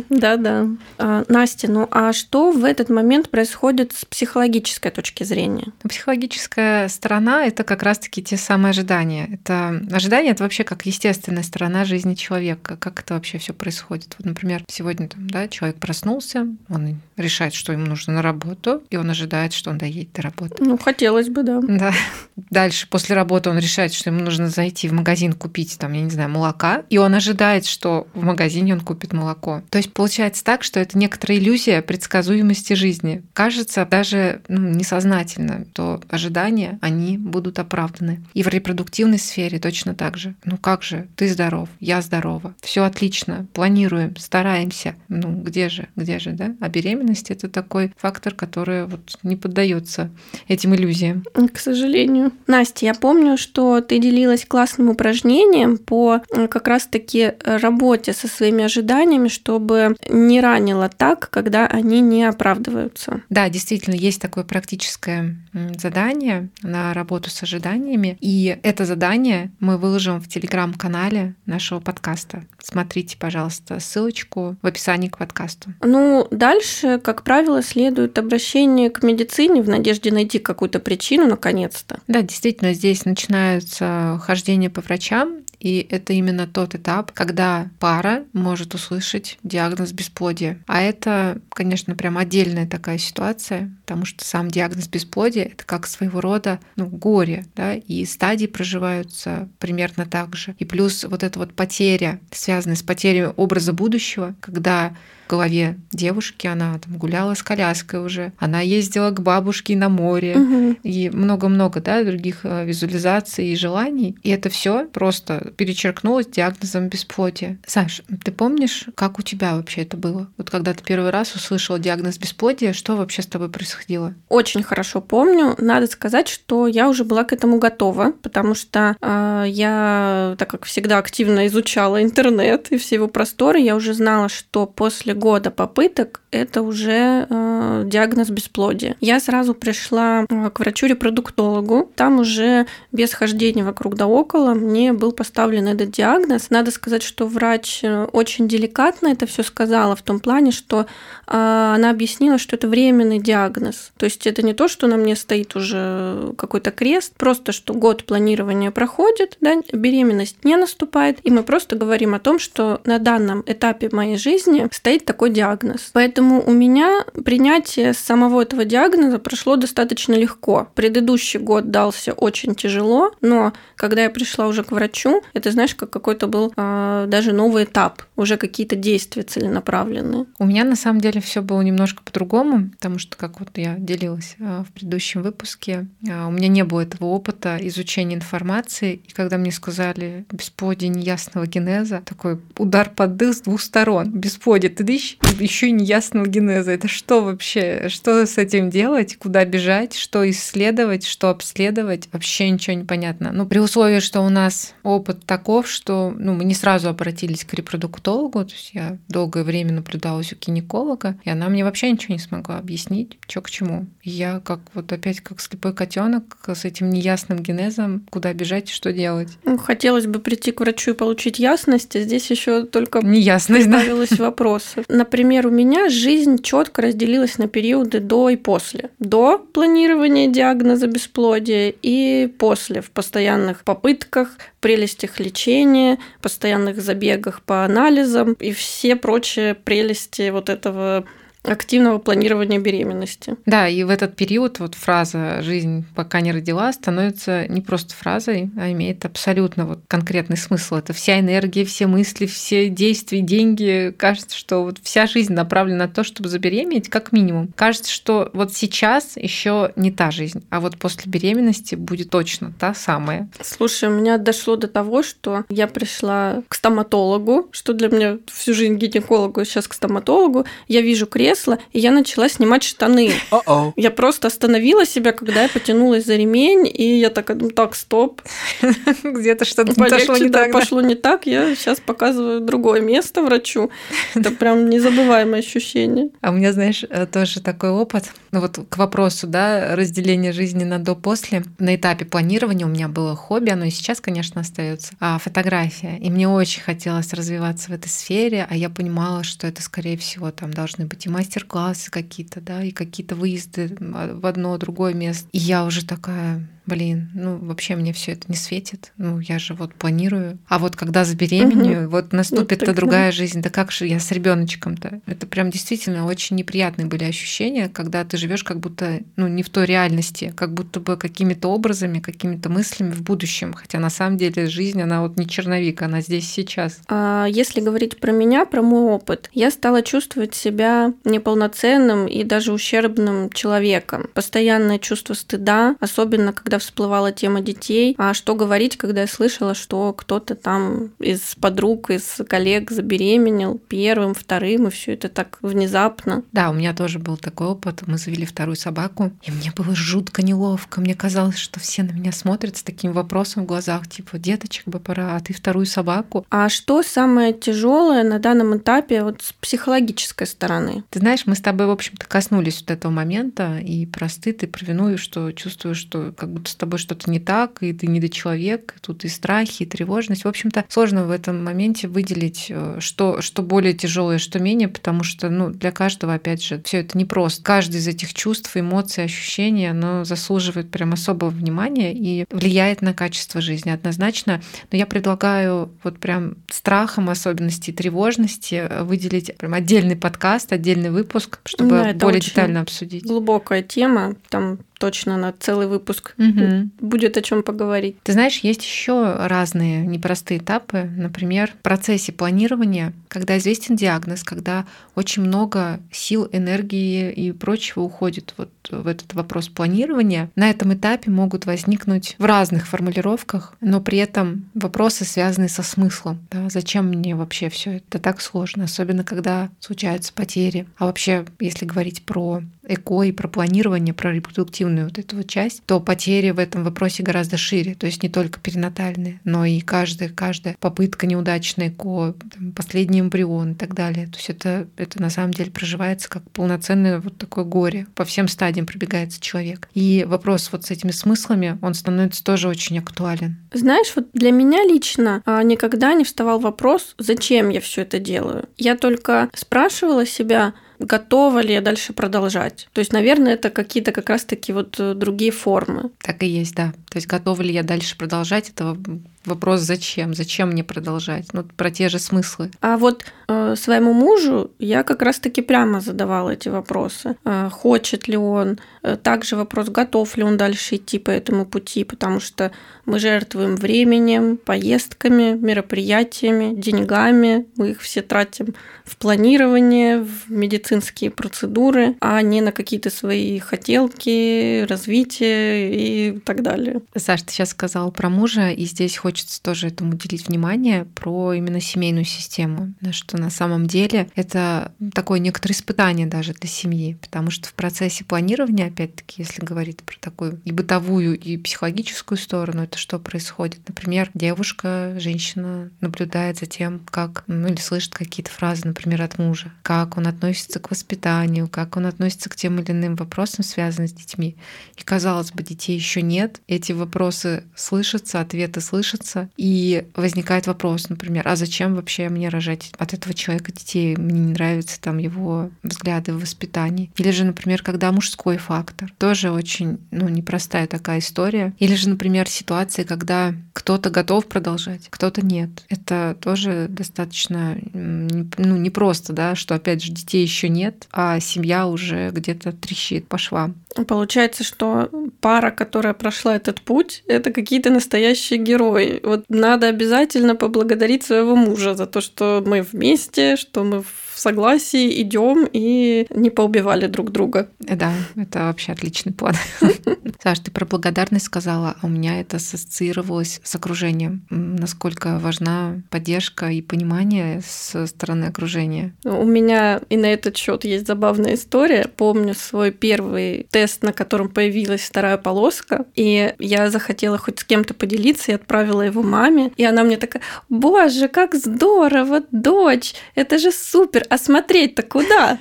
Да-да. 0.09 0.69
А, 0.99 1.25
Настя, 1.29 1.71
ну 1.71 1.87
а 1.91 2.13
что 2.13 2.53
в 2.53 2.65
этот 2.65 2.89
момент 2.89 3.31
происходит 3.31 3.93
с 3.93 4.05
психологической 4.05 4.91
точки 4.91 5.12
зрения? 5.21 5.73
Ну, 5.83 5.89
психологическая 5.89 6.89
сторона– 6.89 7.45
это 7.47 7.65
как 7.65 7.83
раз-таки 7.83 8.23
те 8.23 8.37
самые 8.37 8.71
ожидания. 8.71 9.29
Это 9.33 9.83
ожидания– 9.93 10.31
это 10.33 10.43
вообще 10.43 10.65
как 10.65 10.87
естественная 10.87 11.43
сторона 11.43 11.85
жизни 11.85 12.15
человека. 12.15 12.77
Как 12.77 13.01
это 13.01 13.15
вообще 13.15 13.39
все 13.39 13.53
происходит? 13.53 14.15
Вот, 14.19 14.27
например, 14.27 14.65
сегодня 14.69 15.09
там, 15.09 15.29
да, 15.29 15.49
человек 15.49 15.77
проснулся, 15.77 16.47
он 16.69 17.01
решает, 17.17 17.55
что 17.55 17.73
ему 17.73 17.87
нужно 17.87 18.15
на 18.15 18.23
работу, 18.23 18.83
и 18.91 18.97
он 18.97 19.11
ожидает, 19.11 19.53
что 19.53 19.71
он 19.71 19.79
доедет 19.79 20.13
до 20.13 20.23
работы. 20.23 20.57
Ну, 20.65 20.79
хотелось 20.79 21.29
бы, 21.29 21.43
да. 21.43 21.61
Да. 21.61 21.93
Дальше, 22.37 22.87
после 22.89 23.15
работы, 23.15 23.51
он 23.51 23.59
решает, 23.59 23.93
что 23.93 24.11
ему 24.11 24.21
нужно 24.21 24.49
зайти 24.49 24.89
в 24.89 24.93
магазин 24.93 25.33
купить, 25.33 25.79
там, 25.79 25.93
я 25.93 26.03
не 26.03 26.11
знаю, 26.11 26.31
молока, 26.31 26.85
и 26.89 26.99
он 26.99 27.15
ожидает, 27.15 27.67
что 27.67 28.07
в 28.15 28.23
магазине 28.23 28.75
он 28.75 28.81
купит 28.81 29.13
молоко. 29.13 29.63
То 29.71 29.79
есть 29.79 29.93
получается 29.93 30.45
так, 30.45 30.63
что 30.63 30.81
это 30.81 30.99
некоторая 30.99 31.39
иллюзия 31.39 31.83
предсказуемости 31.83 32.75
жизни. 32.75 33.23
Кажется, 33.33 33.85
даже 33.85 34.43
ну, 34.49 34.71
несознательно, 35.03 35.67
то 35.73 36.01
ожидания, 36.09 36.79
они 36.81 37.19
будут 37.19 37.59
оправданы. 37.59 38.23
И 38.35 38.43
в 38.43 38.49
репродуктивной 38.49 39.19
сфере 39.19 39.59
точно 39.59 39.95
так 39.95 40.17
же. 40.17 40.35
Ну 40.45 40.57
как 40.57 40.83
же, 40.83 41.09
ты 41.17 41.29
здоров, 41.29 41.69
я 41.81 42.01
здорова, 42.03 42.55
все 42.61 42.85
отлично, 42.85 43.47
планируем, 43.53 44.17
стараемся. 44.17 44.95
Ну 45.09 45.33
где 45.33 45.69
же, 45.69 45.89
где 45.97 46.19
же, 46.19 46.33
да? 46.33 46.55
А 46.61 46.69
беременность 46.69 47.31
это 47.31 47.49
такой 47.49 47.93
фактор, 47.97 48.35
который 48.35 48.87
вот 48.87 49.19
не 49.23 49.37
поддается 49.37 50.11
этим 50.49 50.75
иллюзиям. 50.75 51.25
К 51.53 51.59
сожалению. 51.59 52.33
Настя, 52.47 52.87
я 52.87 52.95
помню, 52.95 53.37
что 53.37 53.81
ты 53.81 53.99
делилась 53.99 54.45
классным 54.47 54.89
упражнением 54.89 55.79
по 55.79 56.21
как 56.31 56.69
раз-таки 56.69 57.33
работе 57.45 58.13
со 58.13 58.29
своими 58.29 58.65
ожиданиями, 58.65 59.29
чтобы 59.29 59.97
не 60.09 60.41
ранило 60.41 60.89
так, 60.89 61.31
когда 61.31 61.67
они 61.67 62.01
не 62.01 62.25
оправдываются. 62.25 63.23
Да, 63.31 63.49
действительно, 63.49 63.95
есть 63.95 64.21
такое 64.21 64.45
практическое 64.45 64.92
практическое 64.93 65.37
задание 65.79 66.49
на 66.63 66.93
работу 66.95 67.31
с 67.31 67.43
ожиданиями. 67.43 68.17
И 68.21 68.59
это 68.63 68.85
задание 68.85 69.51
мы 69.61 69.79
выложим 69.79 70.21
в 70.21 70.29
телеграм-канале 70.29 71.35
нашего 71.47 71.81
подкаста. 71.81 72.45
Смотрите, 72.63 73.17
пожалуйста, 73.19 73.81
ссылочку 73.81 74.57
в 74.61 74.67
описании 74.67 75.09
к 75.09 75.19
подкасту. 75.19 75.73
Ну, 75.83 76.29
дальше, 76.31 76.99
как 76.99 77.23
правило, 77.23 77.63
следует 77.63 78.19
обращение 78.19 78.91
к 78.91 79.03
медицине 79.03 79.63
в 79.63 79.69
надежде 79.69 80.13
найти 80.13 80.39
какую-то 80.39 80.79
причину 80.79 81.27
наконец-то. 81.27 82.01
Да, 82.09 82.23
действительно, 82.23 82.75
здесь 82.75 83.05
начинаются 83.05 84.21
хождение 84.23 84.71
по 84.71 84.81
врачам, 84.81 85.43
и 85.63 85.87
это 85.91 86.13
именно 86.13 86.49
тот 86.49 86.75
этап, 86.75 87.13
когда 87.13 87.69
пара 87.79 88.25
может 88.33 88.75
услышать 88.75 89.39
диагноз 89.45 89.93
бесплодия. 89.93 90.59
А 90.67 90.83
это, 90.83 91.41
конечно, 91.51 91.95
прям 91.95 92.19
отдельная 92.19 92.67
такая 92.67 92.99
ситуация, 92.99 93.71
потому 93.83 94.05
что 94.05 94.25
сам 94.25 94.51
диагноз 94.51 94.82
бесплодия— 94.89 95.45
это 95.53 95.65
как 95.65 95.87
своего 95.87 96.21
рода 96.21 96.61
ну, 96.77 96.87
горе, 96.87 97.47
да, 97.55 97.75
и 97.75 98.05
стадии 98.05 98.47
проживаются 98.47 99.49
примерно 99.59 100.07
так 100.07 100.37
же. 100.37 100.55
И 100.59 100.65
плюс 100.65 101.05
вот 101.05 101.23
эта 101.23 101.39
вот 101.39 101.55
потеря, 101.55 102.21
связанная 102.31 102.77
с 102.77 102.83
потерей 102.83 103.27
образа 103.27 103.73
будущего, 103.73 104.35
когда 104.41 104.95
голове 105.33 105.79
девушки, 105.93 106.47
она 106.47 106.79
там 106.79 106.99
гуляла 106.99 107.33
с 107.35 107.43
коляской 107.43 108.05
уже, 108.05 108.33
она 108.39 108.61
ездила 108.61 109.11
к 109.11 109.23
бабушке 109.23 109.75
на 109.75 109.89
море 109.89 110.37
угу. 110.37 110.77
и 110.83 111.09
много-много 111.09 111.81
да, 111.81 112.05
других 112.05 112.41
э, 112.43 112.67
визуализаций 112.67 113.47
и 113.47 113.57
желаний. 113.57 114.15
И 114.23 114.29
это 114.29 114.51
все 114.51 114.87
просто 114.87 115.53
перечеркнулось 115.57 116.27
диагнозом 116.27 116.89
бесплодия. 116.89 117.59
Саш, 117.67 118.03
ты 118.23 118.31
помнишь, 118.31 118.85
как 118.95 119.19
у 119.19 119.23
тебя 119.23 119.57
вообще 119.57 119.83
это 119.83 119.97
было? 119.97 120.29
Вот 120.37 120.51
когда 120.51 120.75
ты 120.75 120.85
первый 120.85 121.11
раз 121.11 121.35
услышала 121.35 121.79
диагноз 121.79 122.19
бесплодия, 122.19 122.75
что 122.75 122.97
вообще 122.97 123.23
с 123.23 123.27
тобой 123.27 123.49
происходило? 123.49 124.15
Очень 124.29 124.62
хорошо 124.63 125.01
помню. 125.01 125.55
Надо 125.59 125.87
сказать, 125.87 126.29
что 126.29 126.67
я 126.67 126.89
уже 126.89 127.05
была 127.05 127.25
к 127.25 127.33
этому 127.33 127.59
готова, 127.59 128.13
потому 128.23 128.55
что 128.55 128.97
э, 129.01 129.45
я, 129.49 130.35
так 130.39 130.51
как 130.51 130.65
всегда 130.65 130.99
активно 130.99 131.47
изучала 131.47 132.03
интернет 132.03 132.69
и 132.71 132.79
все 132.79 132.97
его 132.97 133.09
просторы, 133.09 133.61
я 133.61 133.77
уже 133.77 133.95
знала, 133.95 134.29
что 134.29 134.67
после 134.67 135.15
года 135.15 135.51
попыток 135.51 136.23
это 136.33 136.63
уже 136.63 137.27
э, 137.29 137.83
диагноз 137.87 138.31
бесплодия. 138.31 138.97
Я 139.01 139.21
сразу 139.21 139.55
пришла 139.55 140.25
э, 140.29 140.51
к 140.51 140.59
врачу-репродуктологу. 140.59 141.93
Там 141.95 142.21
уже 142.21 142.67
без 142.91 143.13
хождения 143.13 143.65
вокруг 143.65 143.97
да 143.97 144.07
около 144.07 144.55
мне 144.55 144.95
был 144.95 145.13
поставлен 145.13 145.69
этот 145.69 145.91
диагноз. 145.91 146.49
Надо 146.51 146.71
сказать, 146.71 147.03
что 147.03 147.27
врач 147.27 147.81
э, 147.85 148.05
очень 148.13 148.49
деликатно 148.49 149.09
это 149.09 149.27
все 149.27 149.43
сказала 149.43 149.95
в 149.95 150.03
том 150.03 150.21
плане, 150.21 150.53
что 150.53 150.81
э, 150.81 150.85
она 151.27 151.91
объяснила, 151.91 152.39
что 152.39 152.57
это 152.57 152.67
временный 152.67 153.19
диагноз. 153.19 153.93
То 153.99 154.05
есть 154.05 154.27
это 154.27 154.43
не 154.43 154.52
то, 154.53 154.69
что 154.69 154.87
на 154.87 154.97
мне 154.97 155.17
стоит 155.17 155.57
уже 155.57 156.33
какой-то 156.37 156.71
крест, 156.71 157.15
просто 157.17 157.53
что 157.53 157.75
год 157.75 158.05
планирования 158.05 158.71
проходит, 158.71 159.37
да, 159.41 159.57
беременность 159.73 160.45
не 160.45 160.57
наступает, 160.57 161.19
и 161.23 161.31
мы 161.31 161.43
просто 161.43 161.77
говорим 161.77 162.15
о 162.15 162.19
том, 162.19 162.39
что 162.39 162.81
на 162.85 162.99
данном 162.99 163.43
этапе 163.47 163.89
моей 163.93 164.17
жизни 164.17 164.69
стоит 164.73 165.05
такой 165.05 165.31
диагноз. 165.31 165.91
Поэтому 165.93 166.43
у 166.45 166.53
меня 166.53 167.05
принятие 167.25 167.93
самого 167.93 168.43
этого 168.43 168.65
диагноза 168.65 169.19
прошло 169.19 169.57
достаточно 169.57 170.15
легко. 170.15 170.69
Предыдущий 170.75 171.41
год 171.41 171.71
дался 171.71 172.13
очень 172.13 172.55
тяжело, 172.55 173.13
но 173.21 173.53
когда 173.77 174.03
я 174.03 174.11
пришла 174.11 174.47
уже 174.47 174.65
к 174.65 174.73
врачу, 174.73 175.23
это, 175.33 175.51
знаешь, 175.51 175.75
как 175.75 175.91
какой-то 175.91 176.27
был 176.27 176.53
э, 176.57 177.07
даже 177.09 177.33
новый 177.33 177.65
этап, 177.65 178.03
уже 178.17 178.37
какие-то 178.37 178.77
действия 178.77 179.23
целенаправленные. 179.23 180.27
У 180.39 180.45
меня 180.45 180.65
на 180.65 180.77
самом 180.77 181.01
деле 181.01 181.21
все 181.21 181.43
было 181.43 181.61
немножко 181.63 182.03
по-другому, 182.03 182.71
потому 182.71 182.99
что, 182.99 183.17
как 183.17 183.41
вот 183.41 183.51
я 183.57 183.77
делилась 183.79 184.37
в 184.43 184.73
предыдущем 184.73 185.23
выпуске, 185.23 185.87
э, 186.07 186.27
у 186.27 186.31
меня 186.31 186.49
не 186.49 186.65
было 186.65 186.81
этого 186.81 187.07
опыта 187.07 187.59
изучения 187.61 188.17
информации, 188.17 189.01
и 189.07 189.13
когда 189.13 189.39
мне 189.39 189.53
сказали 189.53 190.27
бесплодие 190.33 190.89
неясного 190.89 191.47
генеза, 191.47 192.03
такой 192.05 192.41
удар 192.59 192.91
под 192.91 193.17
дых 193.17 193.35
с 193.35 193.41
двух 193.43 193.61
сторон. 193.61 194.11
Бесплодие, 194.11 194.71
ты 194.71 194.85
дышь, 194.85 195.17
еще 195.39 195.69
и 195.69 195.73
неясного 195.73 196.27
генеза. 196.27 196.73
Это 196.73 196.89
что 196.89 197.23
вообще? 197.23 197.89
Что 197.89 198.27
с 198.27 198.39
этим 198.39 198.71
делать? 198.71 199.17
Куда 199.17 199.45
бежать? 199.45 199.95
Что 199.95 200.29
исследовать? 200.29 201.07
Что 201.07 201.31
обследовать? 201.31 202.09
Вообще 202.13 202.51
ничего 202.51 202.77
не 202.77 202.85
понятно. 202.85 203.31
Ну, 203.33 203.47
при 203.47 203.59
условии, 203.59 204.01
что 204.01 204.23
у 204.23 204.29
нас 204.29 204.75
опыт 204.83 205.25
таков, 205.25 205.69
что 205.69 206.13
ну, 206.17 206.35
мы 206.35 206.45
не 206.45 206.55
сразу 206.55 206.89
обратились 206.89 207.45
к 207.45 207.55
репродуктологу, 207.55 208.45
то 208.45 208.53
есть 208.53 208.71
я 208.75 208.99
долгое 209.09 209.45
время 209.45 209.73
наблюдалась 209.73 210.33
у 210.33 210.37
гинеколога, 210.37 211.17
и 211.25 211.31
она 211.31 211.49
мне 211.49 211.65
вообще 211.65 211.91
ничего 211.91 212.15
не 212.15 212.21
смогла 212.21 212.59
объяснить, 212.59 213.19
что 213.29 213.41
к 213.41 213.51
чему. 213.51 213.87
И 214.03 214.11
я 214.35 214.41
как 214.41 214.61
вот 214.75 214.93
опять 214.93 215.21
как 215.21 215.41
слепой 215.41 215.75
котенок 215.75 216.25
с 216.47 216.65
этим 216.65 216.91
неясным 216.91 217.39
генезом, 217.39 218.07
куда 218.11 218.33
бежать 218.33 218.71
и 218.71 218.73
что 218.73 218.93
делать. 218.93 219.29
Ну, 219.45 219.59
хотелось 219.59 220.07
бы 220.07 220.19
прийти 220.21 220.53
к 220.53 220.61
врачу 220.61 220.93
и 220.93 220.95
получить 220.95 221.39
ясность, 221.39 221.95
а 221.97 222.01
здесь 222.01 222.31
еще 222.31 222.65
только 222.65 223.01
неясность, 223.01 223.67
добавилось 223.67 224.11
да? 224.11 224.25
вопросы. 224.25 224.85
Например, 224.89 225.47
у 225.47 225.51
меня 225.51 225.89
жизнь 225.89 226.43
четко 226.43 226.83
разделилась 226.83 227.39
на 227.39 227.49
периоды 227.49 228.01
до 228.01 228.31
и 228.31 228.37
после. 228.37 228.91
До 228.99 229.39
планирования 229.39 230.29
диагноза 230.29 230.87
бесплодия 230.87 231.73
и 231.83 232.33
после 232.39 232.81
в 232.81 232.91
постоянных 232.91 233.65
попытках, 233.65 234.37
прелестях 234.61 235.19
лечения, 235.19 235.99
постоянных 236.21 236.81
забегах 236.81 237.43
по 237.43 237.65
анализам 237.65 238.35
и 238.35 238.53
все 238.53 238.97
прочие 238.97 239.55
прелести 239.55 240.31
вот 240.31 240.49
этого 240.49 241.05
активного 241.43 241.99
планирования 241.99 242.59
беременности. 242.59 243.37
Да, 243.47 243.69
и 243.69 243.83
в 243.83 243.91
этот 243.91 244.17
период 244.17 244.59
вот 244.61 244.75
фраза 244.75 245.43
«жизнь 245.43 245.85
пока 245.95 246.21
не 246.21 246.33
родила» 246.33 246.73
становится 246.73 247.47
не 247.49 247.61
просто 247.61 247.95
фразой, 247.95 248.51
а 248.57 248.71
имеет 248.71 249.05
абсолютно 249.05 249.67
вот 249.67 249.81
конкретный 249.89 250.37
смысл. 250.37 250.77
Это 250.77 250.93
вся 250.93 251.19
энергия, 251.19 251.65
все 251.65 251.87
мысли, 251.87 252.27
все 252.27 252.69
действия, 252.69 253.21
деньги. 253.21 253.95
Кажется, 253.97 254.37
что 254.37 254.63
вот 254.65 254.79
вся 254.83 255.07
жизнь 255.07 255.33
направлена 255.33 255.87
на 255.87 255.89
то, 255.89 256.05
чтобы 256.05 256.29
забеременеть, 256.29 256.89
как 256.89 257.13
минимум. 257.13 257.53
Кажется, 257.57 257.91
что 257.91 258.31
вот 258.33 258.55
сейчас 258.55 259.17
еще 259.17 259.73
не 259.77 259.91
та 259.91 260.11
жизнь, 260.11 260.45
а 260.51 260.61
вот 260.61 260.79
после 260.79 261.11
беременности 261.11 261.75
будет 261.75 262.11
точно 262.11 262.53
та 262.59 262.75
самая. 262.75 263.29
Слушай, 263.41 263.89
у 263.89 263.93
меня 263.93 264.19
дошло 264.19 264.57
до 264.57 264.69
того, 264.69 265.03
что 265.03 265.45
я 265.49 265.67
пришла 265.67 266.43
к 266.49 266.55
стоматологу, 266.55 267.49
что 267.51 267.73
для 267.73 267.89
меня 267.89 268.19
всю 268.27 268.55
жизнь 268.55 268.77
гинекологу, 268.77 269.45
сейчас 269.45 269.67
к 269.67 269.75
стоматологу. 269.75 270.47
Я 270.69 270.83
вижу 270.83 271.07
крест, 271.07 271.32
кресла, 271.33 271.59
и 271.73 271.81
я 271.81 271.91
начала 271.91 272.29
снимать 272.29 272.63
штаны. 272.63 273.13
Uh-oh. 273.31 273.73
Я 273.77 273.91
просто 273.91 274.29
остановила 274.29 274.85
себя, 274.85 275.13
когда 275.13 275.43
я 275.43 275.49
потянулась 275.49 276.05
за 276.05 276.17
ремень, 276.17 276.71
и 276.73 276.99
я 276.99 277.11
такая, 277.11 277.37
ну 277.37 277.51
так, 277.51 277.75
стоп. 277.75 278.23
Где-то 279.03 279.45
что-то 279.45 279.75
пошло 279.75 280.17
не 280.17 280.29
так. 280.29 280.53
Пошло 280.53 280.81
не 280.81 280.95
так, 280.95 281.27
я 281.27 281.55
сейчас 281.55 281.81
показываю 281.81 282.41
другое 282.41 282.81
место 282.81 283.23
врачу. 283.23 283.71
Это 284.15 284.31
прям 284.31 284.69
незабываемое 284.69 285.41
ощущение. 285.41 286.11
А 286.21 286.31
у 286.31 286.35
меня, 286.35 286.53
знаешь, 286.53 286.85
э, 286.89 287.07
тоже 287.07 287.41
такой 287.41 287.71
опыт. 287.71 288.05
Ну 288.31 288.41
вот 288.41 288.59
к 288.69 288.77
вопросу, 288.79 289.27
да, 289.27 289.77
разделения 289.77 290.33
жизни 290.33 290.65
на 290.65 290.79
до-после. 290.79 291.45
На 291.59 291.77
этапе 291.77 292.05
планирования 292.05 292.67
у 292.67 292.71
меня 292.71 292.89
было 292.89 293.15
хобби, 293.15 293.51
оно 293.51 293.67
и 293.67 293.71
сейчас, 293.71 294.01
конечно, 294.01 294.41
остается, 294.41 294.95
а 295.01 295.19
фотография. 295.19 295.99
И 295.99 296.11
мне 296.11 296.29
очень 296.29 296.63
хотелось 296.63 297.13
развиваться 297.13 297.71
в 297.71 297.75
этой 297.75 297.89
сфере, 297.89 298.47
а 298.49 298.57
я 298.57 298.71
понимала, 298.71 299.23
что 299.23 299.47
это, 299.47 299.63
скорее 299.63 299.97
всего, 299.97 300.31
там 300.31 300.53
должны 300.53 300.87
быть 300.87 301.07
и 301.07 301.09
мастер-классы 301.23 301.91
какие-то, 301.91 302.41
да, 302.41 302.65
и 302.65 302.73
какие-то 302.73 303.15
выезды 303.15 303.77
в 303.79 304.27
одно, 304.27 304.59
другое 304.59 304.93
место. 304.93 305.29
И 305.33 305.39
я 305.39 305.65
уже 305.65 305.87
такая, 305.87 306.49
блин, 306.67 307.11
ну 307.15 307.39
вообще 307.39 307.77
мне 307.77 307.93
все 307.93 308.13
это 308.13 308.25
не 308.29 308.37
светит, 308.37 308.93
ну 308.97 309.19
я 309.19 309.39
же 309.39 309.55
вот 309.55 309.75
планирую. 309.75 310.39
А 310.49 310.59
вот 310.59 310.77
когда 310.77 311.05
забеременею, 311.05 311.85
угу. 311.85 311.91
вот 311.91 312.13
наступит 312.13 312.67
вот 312.67 312.77
другая 312.77 313.11
да. 313.11 313.13
жизнь, 313.13 313.43
да 313.43 313.51
как 313.51 313.73
же 313.73 313.87
я 313.87 314.01
с 314.01 314.11
ребеночком-то? 314.13 315.01
Это 315.07 315.27
прям 315.27 315.51
действительно 315.51 316.07
очень 316.07 316.37
неприятные 316.37 316.87
были 316.87 317.05
ощущения, 317.05 317.69
когда 317.69 318.05
ты 318.05 318.17
живешь 318.17 318.45
как 318.45 318.61
будто, 318.61 319.01
ну 319.17 319.29
не 319.29 319.43
в 319.43 319.51
той 319.51 319.67
реальности, 319.67 320.33
как 320.37 320.55
будто 320.55 320.81
бы 320.81 320.97
какими-то 320.97 321.49
образами, 321.49 321.99
какими-то 321.99 322.49
мыслями 322.49 322.93
в 322.93 323.03
будущем, 323.03 323.53
хотя 323.53 323.79
на 323.79 323.91
самом 323.91 324.17
деле 324.17 324.47
жизнь, 324.47 324.81
она 324.81 325.03
вот 325.03 325.17
не 325.17 325.27
черновик, 325.27 325.83
она 325.83 326.01
здесь 326.01 326.29
сейчас. 326.29 326.81
А 326.89 327.27
если 327.29 327.61
говорить 327.61 327.99
про 327.99 328.13
меня, 328.13 328.45
про 328.45 328.63
мой 328.63 328.93
опыт, 328.93 329.31
я 329.33 329.51
стала 329.51 329.83
чувствовать 329.83 330.35
себя 330.35 330.93
неполноценным 331.05 332.07
и 332.07 332.25
даже 332.25 332.53
ущербным 332.53 333.31
человеком. 333.31 334.09
Постоянное 334.15 334.79
чувство 334.79 335.15
стыда, 335.15 335.77
особенно 335.81 336.33
когда 336.33 336.59
всплывала 336.63 337.13
тема 337.13 337.41
детей. 337.41 337.95
А 337.99 338.15
что 338.15 338.35
говорить, 338.35 338.77
когда 338.77 339.03
я 339.03 339.07
слышала, 339.07 339.55
что 339.55 339.93
кто-то 339.93 340.35
там 340.35 340.91
из 340.99 341.35
подруг, 341.41 341.91
из 341.91 342.21
коллег 342.29 342.71
забеременел 342.71 343.61
первым, 343.69 344.15
вторым, 344.15 344.69
и 344.69 344.71
все 344.71 344.95
это 344.95 345.09
так 345.09 345.39
внезапно. 345.43 346.23
Да, 346.33 346.51
у 346.51 346.55
меня 346.55 346.75
тоже 346.75 346.99
был 346.99 347.17
такой 347.17 347.49
опыт. 347.49 347.83
Мы 347.87 347.99
завели 347.99 348.25
вторую 348.25 348.57
собаку, 348.57 349.13
и 349.23 349.31
мне 349.31 349.53
было 349.55 349.75
жутко 349.75 350.23
неловко. 350.23 350.81
Мне 350.81 350.95
казалось, 350.95 351.37
что 351.37 351.61
все 351.61 351.83
на 351.83 351.93
меня 351.93 352.13
смотрят 352.13 352.57
с 352.57 352.63
таким 352.63 352.93
вопросом 352.93 353.45
в 353.45 353.47
глазах, 353.47 353.89
типа, 353.89 354.19
деточек 354.19 354.67
бы 354.67 354.81
пора, 354.81 355.17
а 355.17 355.21
ты 355.21 355.33
вторую 355.33 355.67
собаку. 355.67 356.27
А 356.31 356.49
что 356.49 356.83
самое 356.83 357.33
тяжелое 357.33 358.05
на 358.05 358.19
данном 358.19 358.57
этапе 358.57 359.03
вот 359.03 359.23
с 359.23 359.33
психологической 359.33 360.27
стороны? 360.27 360.85
Ты 360.91 361.01
знаешь, 361.01 361.27
мы 361.27 361.35
с 361.35 361.41
тобой, 361.41 361.67
в 361.67 361.71
общем-то, 361.71 362.07
коснулись 362.07 362.61
вот 362.61 362.71
этого 362.71 362.93
момента 362.93 363.59
и 363.59 363.87
про 363.87 364.09
стыд, 364.09 364.43
и 364.43 364.47
про 364.47 364.65
вину, 364.65 364.91
и 364.91 364.97
что 364.97 365.33
чувствуешь, 365.33 365.79
что 365.79 366.13
как 366.13 366.33
будто 366.43 366.51
с 366.51 366.57
тобой 366.57 366.79
что-то 366.79 367.11
не 367.11 367.21
так, 367.21 367.63
и 367.63 367.73
ты 367.73 367.87
недочеловек, 367.87 368.75
тут 368.81 369.05
и 369.05 369.09
страхи, 369.09 369.63
и 369.63 369.67
тревожность. 369.67 370.25
В 370.25 370.29
общем-то, 370.29 370.65
сложно 370.69 371.05
в 371.05 371.11
этом 371.11 371.43
моменте 371.45 371.87
выделить, 371.87 372.47
э, 372.49 372.79
что, 372.81 373.23
что 373.23 373.43
более 373.43 373.73
тяжелое, 373.73 374.19
что 374.19 374.41
менее, 374.41 374.69
потому 374.69 375.05
что 375.05 375.31
ну, 375.31 375.51
для 375.51 375.71
каждого, 375.71 376.15
опять 376.15 376.43
же, 376.43 376.61
все 376.65 376.79
это 376.79 376.99
непросто. 376.99 377.45
Каждый 377.45 377.77
из 377.77 377.87
этих 377.87 378.13
чувств, 378.13 378.57
эмоций, 378.57 379.05
ощущений, 379.05 379.67
оно 379.67 380.05
заслуживает 380.05 380.71
прям 380.71 380.93
особого 380.93 381.31
внимания 381.31 381.95
и 381.95 382.25
влияет 382.31 382.83
на 382.83 382.93
качество 382.93 383.41
жизни 383.41 383.71
однозначно. 383.71 384.43
Но 384.73 384.79
я 384.79 384.87
предлагаю 384.87 385.71
вот 385.85 386.01
прям 386.01 386.37
страхом 386.51 387.09
особенности 387.09 387.71
тревожности 387.71 388.69
выделить 388.83 389.37
прям 389.37 389.55
отдельный 389.55 389.97
подкаст, 389.97 390.53
отдельный 390.53 390.91
выпуск, 390.91 391.39
чтобы 391.45 391.71
да, 391.71 391.93
более 391.95 392.21
детально 392.21 392.63
обсудить. 392.63 393.05
Глубокая 393.05 393.63
тема, 393.63 394.17
там 394.29 394.59
точно 394.83 395.17
на 395.17 395.33
целый 395.33 395.69
выпуск 395.69 396.13
угу. 396.19 396.69
будет 396.81 397.17
о 397.17 397.23
чем 397.23 397.45
поговорить. 397.45 397.99
Ты 398.03 398.15
знаешь, 398.15 398.39
есть 398.39 398.65
еще 398.65 399.15
разные 399.17 399.87
непростые 399.87 400.39
этапы. 400.41 400.91
Например, 400.97 401.53
в 401.53 401.63
процессе 401.63 402.11
планирования, 402.11 402.93
когда 403.07 403.39
известен 403.39 403.77
диагноз, 403.77 404.25
когда 404.25 404.67
очень 404.97 405.23
много 405.23 405.79
сил, 405.93 406.29
энергии 406.33 407.13
и 407.13 407.31
прочего 407.31 407.83
уходит 407.83 408.35
вот 408.37 408.51
в 408.73 408.89
этот 408.89 409.15
вопрос 409.15 409.49
планирования, 409.49 410.31
на 410.35 410.51
этом 410.51 410.75
этапе 410.75 411.13
могут 411.13 411.47
возникнуть 411.47 412.17
в 412.19 412.25
разных 412.25 412.67
формулировках, 412.67 413.55
но 413.61 413.81
при 413.81 413.99
этом 413.99 414.51
вопросы 414.53 415.05
связаны 415.05 415.49
со 415.49 415.63
смыслом. 415.63 416.19
Да? 416.29 416.49
Зачем 416.51 416.89
мне 416.89 417.15
вообще 417.15 417.51
все 417.51 417.77
это 417.77 418.01
так 418.01 418.21
сложно, 418.21 418.65
особенно 418.65 419.05
когда 419.05 419.49
случаются 419.61 420.13
потери. 420.13 420.67
А 420.77 420.87
вообще, 420.87 421.25
если 421.39 421.67
говорить 421.67 422.05
про 422.05 422.43
эко 422.67 423.03
и 423.03 423.13
про 423.13 423.29
планирование, 423.29 423.95
про 423.95 424.13
репродуктивную 424.13 424.87
вот 424.87 424.99
эту 424.99 425.17
вот 425.17 425.29
часть, 425.29 425.63
то 425.67 425.81
потери 425.81 426.31
в 426.31 426.39
этом 426.39 426.65
вопросе 426.65 427.03
гораздо 427.03 427.37
шире. 427.37 427.75
То 427.75 427.87
есть 427.87 428.03
не 428.03 428.09
только 428.09 428.41
перинатальные, 428.41 429.21
но 429.25 429.45
и 429.45 429.61
каждая, 429.61 430.09
каждая 430.09 430.57
попытка 430.61 431.07
неудачная 431.07 431.69
эко, 431.69 432.15
там, 432.35 432.53
последний 432.53 433.01
эмбрион 433.01 433.53
и 433.53 433.55
так 433.55 433.75
далее. 433.75 434.07
То 434.07 434.17
есть 434.17 434.31
это, 434.31 434.69
это 434.77 435.01
на 435.01 435.11
самом 435.11 435.33
деле 435.33 435.51
проживается 435.51 436.09
как 436.09 436.29
полноценное 436.31 437.01
вот 437.01 437.17
такое 437.19 437.45
горе. 437.45 437.87
По 437.95 438.05
всем 438.05 438.29
стадиям 438.29 438.67
пробегается 438.67 439.21
человек. 439.21 439.69
И 439.75 440.05
вопрос 440.07 440.51
вот 440.53 440.65
с 440.65 440.71
этими 440.71 440.91
смыслами, 440.91 441.59
он 441.63 441.75
становится 441.75 442.23
тоже 442.23 442.49
очень 442.49 442.79
актуален. 442.79 443.37
Знаешь, 443.53 443.93
вот 443.95 444.09
для 444.13 444.31
меня 444.31 444.65
лично 444.65 445.23
а, 445.25 445.43
никогда 445.43 445.95
не 445.95 446.05
вставал 446.05 446.39
вопрос, 446.39 446.95
зачем 446.99 447.49
я 447.49 447.61
все 447.61 447.83
это 447.83 447.99
делаю. 447.99 448.49
Я 448.57 448.77
только 448.77 449.31
спрашивала 449.35 450.07
себя, 450.07 450.55
готова 450.83 451.41
ли 451.41 451.55
я 451.55 451.61
дальше 451.61 451.93
продолжать. 451.93 452.69
То 452.73 452.81
есть, 452.81 452.93
наверное, 452.93 453.35
это 453.35 453.51
какие-то 453.51 453.93
как 453.93 454.09
раз-таки 454.11 454.53
вот 454.53 454.79
э, 454.79 454.95
другие 454.95 455.31
формы. 455.31 455.91
Так 456.03 456.23
и 456.23 456.27
есть, 456.27 456.55
да. 456.55 456.73
То 456.91 456.97
есть, 456.97 457.07
готова 457.07 457.43
ли 457.43 457.53
я 457.53 457.63
дальше 457.63 457.97
продолжать, 457.97 458.51
это 458.51 458.77
вопрос 459.25 459.61
зачем, 459.61 460.15
зачем 460.15 460.51
мне 460.51 460.65
продолжать, 460.65 461.33
ну, 461.33 461.45
про 461.45 461.71
те 461.71 461.89
же 461.89 461.99
смыслы. 461.99 462.51
А 462.61 462.77
вот 462.77 463.05
э, 463.29 463.55
своему 463.57 463.93
мужу 463.93 464.51
я 464.59 464.83
как 464.83 465.03
раз-таки 465.03 465.43
прямо 465.43 465.81
задавала 465.81 466.31
эти 466.31 466.49
вопросы. 466.49 467.17
Э, 467.25 467.49
хочет 467.51 468.09
ли 468.09 468.17
он, 468.17 468.59
э, 468.83 468.97
также 468.97 469.37
вопрос, 469.37 469.69
готов 469.69 470.17
ли 470.17 470.25
он 470.25 470.37
дальше 470.37 470.77
идти 470.77 470.99
по 470.99 471.11
этому 471.11 471.47
пути, 471.47 471.85
потому 471.85 472.21
что 472.21 472.51
мы 472.85 472.99
жертвуем 472.99 473.57
временем, 473.57 474.37
поездками, 474.37 475.35
мероприятиями, 475.35 476.55
деньгами, 476.55 477.47
мы 477.57 477.71
их 477.71 477.81
все 477.81 478.03
тратим 478.03 478.55
в 478.85 478.97
планирование, 478.97 480.01
в 480.01 480.31
медицинские 480.31 481.11
процедуры, 481.11 481.95
а 482.01 482.21
не 482.23 482.41
на 482.41 482.51
какие-то 482.51 482.91
свои 482.91 483.39
хотелки, 483.39 484.65
развитие 484.65 485.75
и 485.75 486.19
так 486.19 486.43
далее. 486.43 486.83
Саш, 486.97 487.23
ты 487.23 487.33
сейчас 487.33 487.51
сказал 487.51 487.93
про 487.93 488.09
мужа, 488.09 488.51
и 488.51 488.65
здесь 488.65 488.97
хочется 488.97 489.12
хочется 489.13 489.43
тоже 489.43 489.67
этому 489.67 489.93
уделить 489.93 490.27
внимание, 490.29 490.87
про 490.87 491.35
именно 491.35 491.61
семейную 491.61 492.07
систему, 492.07 492.73
что 492.93 493.19
на 493.19 493.29
самом 493.29 493.67
деле 493.67 494.09
это 494.15 494.73
такое 494.95 495.19
некоторое 495.19 495.53
испытание 495.53 496.07
даже 496.07 496.33
для 496.33 496.49
семьи, 496.49 496.97
потому 496.99 497.31
что 497.31 497.47
в 497.47 497.53
процессе 497.53 498.05
планирования, 498.05 498.69
опять-таки, 498.69 499.17
если 499.23 499.45
говорить 499.45 499.83
про 499.83 499.97
такую 500.01 500.41
и 500.47 500.51
бытовую, 500.51 501.19
и 501.19 501.37
психологическую 501.37 502.17
сторону, 502.17 502.63
это 502.63 502.79
что 502.79 502.99
происходит? 502.99 503.61
Например, 503.69 504.11
девушка, 504.15 504.97
женщина 504.99 505.71
наблюдает 505.83 506.39
за 506.39 506.47
тем, 506.47 506.81
как, 506.91 507.25
ну 507.27 507.49
или 507.49 507.61
слышит 507.61 507.93
какие-то 507.93 508.31
фразы, 508.31 508.63
например, 508.65 509.03
от 509.03 509.19
мужа, 509.19 509.53
как 509.63 509.99
он 509.99 510.07
относится 510.07 510.59
к 510.59 510.71
воспитанию, 510.71 511.49
как 511.49 511.77
он 511.77 511.85
относится 511.85 512.31
к 512.31 512.37
тем 512.37 512.59
или 512.61 512.71
иным 512.71 512.97
вопросам, 512.97 513.45
связанным 513.45 513.89
с 513.89 513.93
детьми. 513.93 514.37
И 514.79 514.83
казалось 514.83 515.33
бы, 515.33 515.43
детей 515.43 515.77
еще 515.77 516.01
нет, 516.01 516.41
эти 516.47 516.73
вопросы 516.73 517.45
слышатся, 517.55 518.23
ответы 518.23 518.63
слышатся, 518.63 519.02
слышится, 519.03 519.29
и 519.37 519.85
возникает 519.95 520.47
вопрос, 520.47 520.89
например, 520.89 521.27
а 521.27 521.37
зачем 521.37 521.75
вообще 521.75 522.09
мне 522.09 522.29
рожать 522.29 522.73
от 522.79 522.95
этого 522.95 523.15
человека 523.15 523.53
детей? 523.53 523.97
Мне 523.97 524.21
не 524.21 524.33
нравятся 524.33 524.81
там 524.81 524.99
его 524.99 525.51
взгляды 525.63 526.13
в 526.13 526.21
воспитании. 526.21 526.91
Или 526.97 527.11
же, 527.11 527.25
например, 527.25 527.63
когда 527.63 527.93
мужской 527.93 528.37
фактор. 528.37 528.93
Тоже 528.99 529.31
очень 529.31 529.79
ну, 529.91 530.09
непростая 530.09 530.67
такая 530.67 531.01
история. 531.01 531.55
Или 531.59 531.75
же, 531.75 531.89
например, 531.89 532.29
ситуации, 532.29 532.85
когда 532.85 533.35
кто-то 533.53 533.91
готов 533.91 534.27
продолжать, 534.27 534.89
кто-то 534.91 535.25
нет. 535.25 535.51
Это 535.69 536.17
тоже 536.21 536.67
достаточно 536.69 537.57
ну, 537.73 538.57
непросто, 538.57 539.13
да, 539.13 539.35
что, 539.35 539.55
опять 539.55 539.83
же, 539.83 539.93
детей 539.93 540.23
еще 540.23 540.49
нет, 540.49 540.89
а 540.93 541.21
семья 541.21 541.67
уже 541.67 542.11
где-то 542.11 542.53
трещит 542.53 543.09
по 543.09 543.19
швам. 543.19 543.55
Получается, 543.87 544.45
что 544.45 544.91
пара, 545.21 545.51
которая 545.51 545.95
прошла 545.95 546.37
этот 546.37 546.61
путь, 546.61 547.03
это 547.07 547.33
какие-то 547.33 547.71
настоящие 547.71 548.39
герои. 548.39 548.92
Вот 549.03 549.25
надо 549.29 549.69
обязательно 549.69 550.37
поблагодарить 550.37 551.05
своего 551.05 551.37
мужа 551.37 551.75
за 551.75 551.87
то, 551.87 552.01
что 552.01 552.43
мы 552.45 552.63
вместе, 552.63 553.37
что 553.37 553.65
мы 553.65 553.85
в 554.15 554.21
согласии 554.21 555.03
идем 555.03 555.49
и 555.53 556.07
не 556.11 556.31
поубивали 556.31 556.87
друг 556.87 557.11
друга. 557.11 557.49
Да, 557.61 557.93
это 558.17 558.41
вообще 558.41 558.73
отличный 558.73 559.13
план. 559.13 559.35
Саш, 560.23 560.41
ты 560.41 560.51
про 560.51 560.65
благодарность 560.65 561.27
сказала, 561.27 561.77
а 561.81 561.87
у 561.87 561.89
меня 561.89 562.21
это 562.21 562.37
ассоциировалось 562.37 563.41
с 563.43 563.55
окружением. 563.55 564.25
Насколько 564.31 565.19
важна 565.19 565.83
поддержка 565.91 566.51
и 566.51 566.63
понимание 566.63 567.43
со 567.45 567.87
стороны 567.87 568.27
окружения? 568.27 568.95
У 569.05 569.25
меня 569.25 569.81
и 569.89 569.97
на 569.97 570.07
этот 570.07 570.37
счет 570.37 570.65
есть 570.65 570.87
забавная 570.87 571.35
история. 571.35 571.89
Помню 571.97 572.35
свой 572.35 572.71
первый 572.71 573.47
тест, 573.51 573.83
на 573.83 573.93
котором 573.93 574.29
появилась 574.29 574.83
вторая 574.83 575.17
полоска, 575.17 575.87
и 575.95 576.35
я 576.39 576.71
захотела 576.71 577.19
хоть 577.19 577.41
с 577.41 577.45
кем-то 577.45 577.75
поделиться 577.75 578.33
и 578.33 578.35
отправила 578.35 578.83
его 578.83 579.03
маме, 579.03 579.53
и 579.57 579.65
она 579.65 579.83
мне 579.83 579.97
такая, 579.97 580.23
боже, 580.49 581.09
как 581.09 581.35
здорово, 581.35 582.23
дочь, 582.31 582.95
это 583.15 583.39
же 583.39 583.53
супер, 583.53 584.02
а 584.09 584.19
смотреть-то 584.19 584.83
куда? 584.83 585.39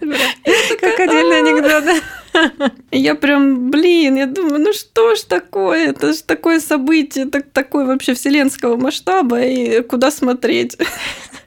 Как 0.00 1.00
отдельный 1.00 1.38
анекдот? 1.38 2.02
Я 2.90 3.14
прям, 3.14 3.70
блин, 3.70 4.16
я 4.16 4.26
думаю, 4.26 4.60
ну 4.60 4.72
что 4.72 5.14
ж 5.14 5.20
такое? 5.20 5.90
Это 5.90 6.12
же 6.12 6.22
такое 6.22 6.60
событие, 6.60 7.26
так, 7.26 7.50
такое 7.52 7.84
вообще 7.84 8.14
вселенского 8.14 8.76
масштаба, 8.76 9.42
и 9.42 9.82
куда 9.82 10.10
смотреть? 10.10 10.78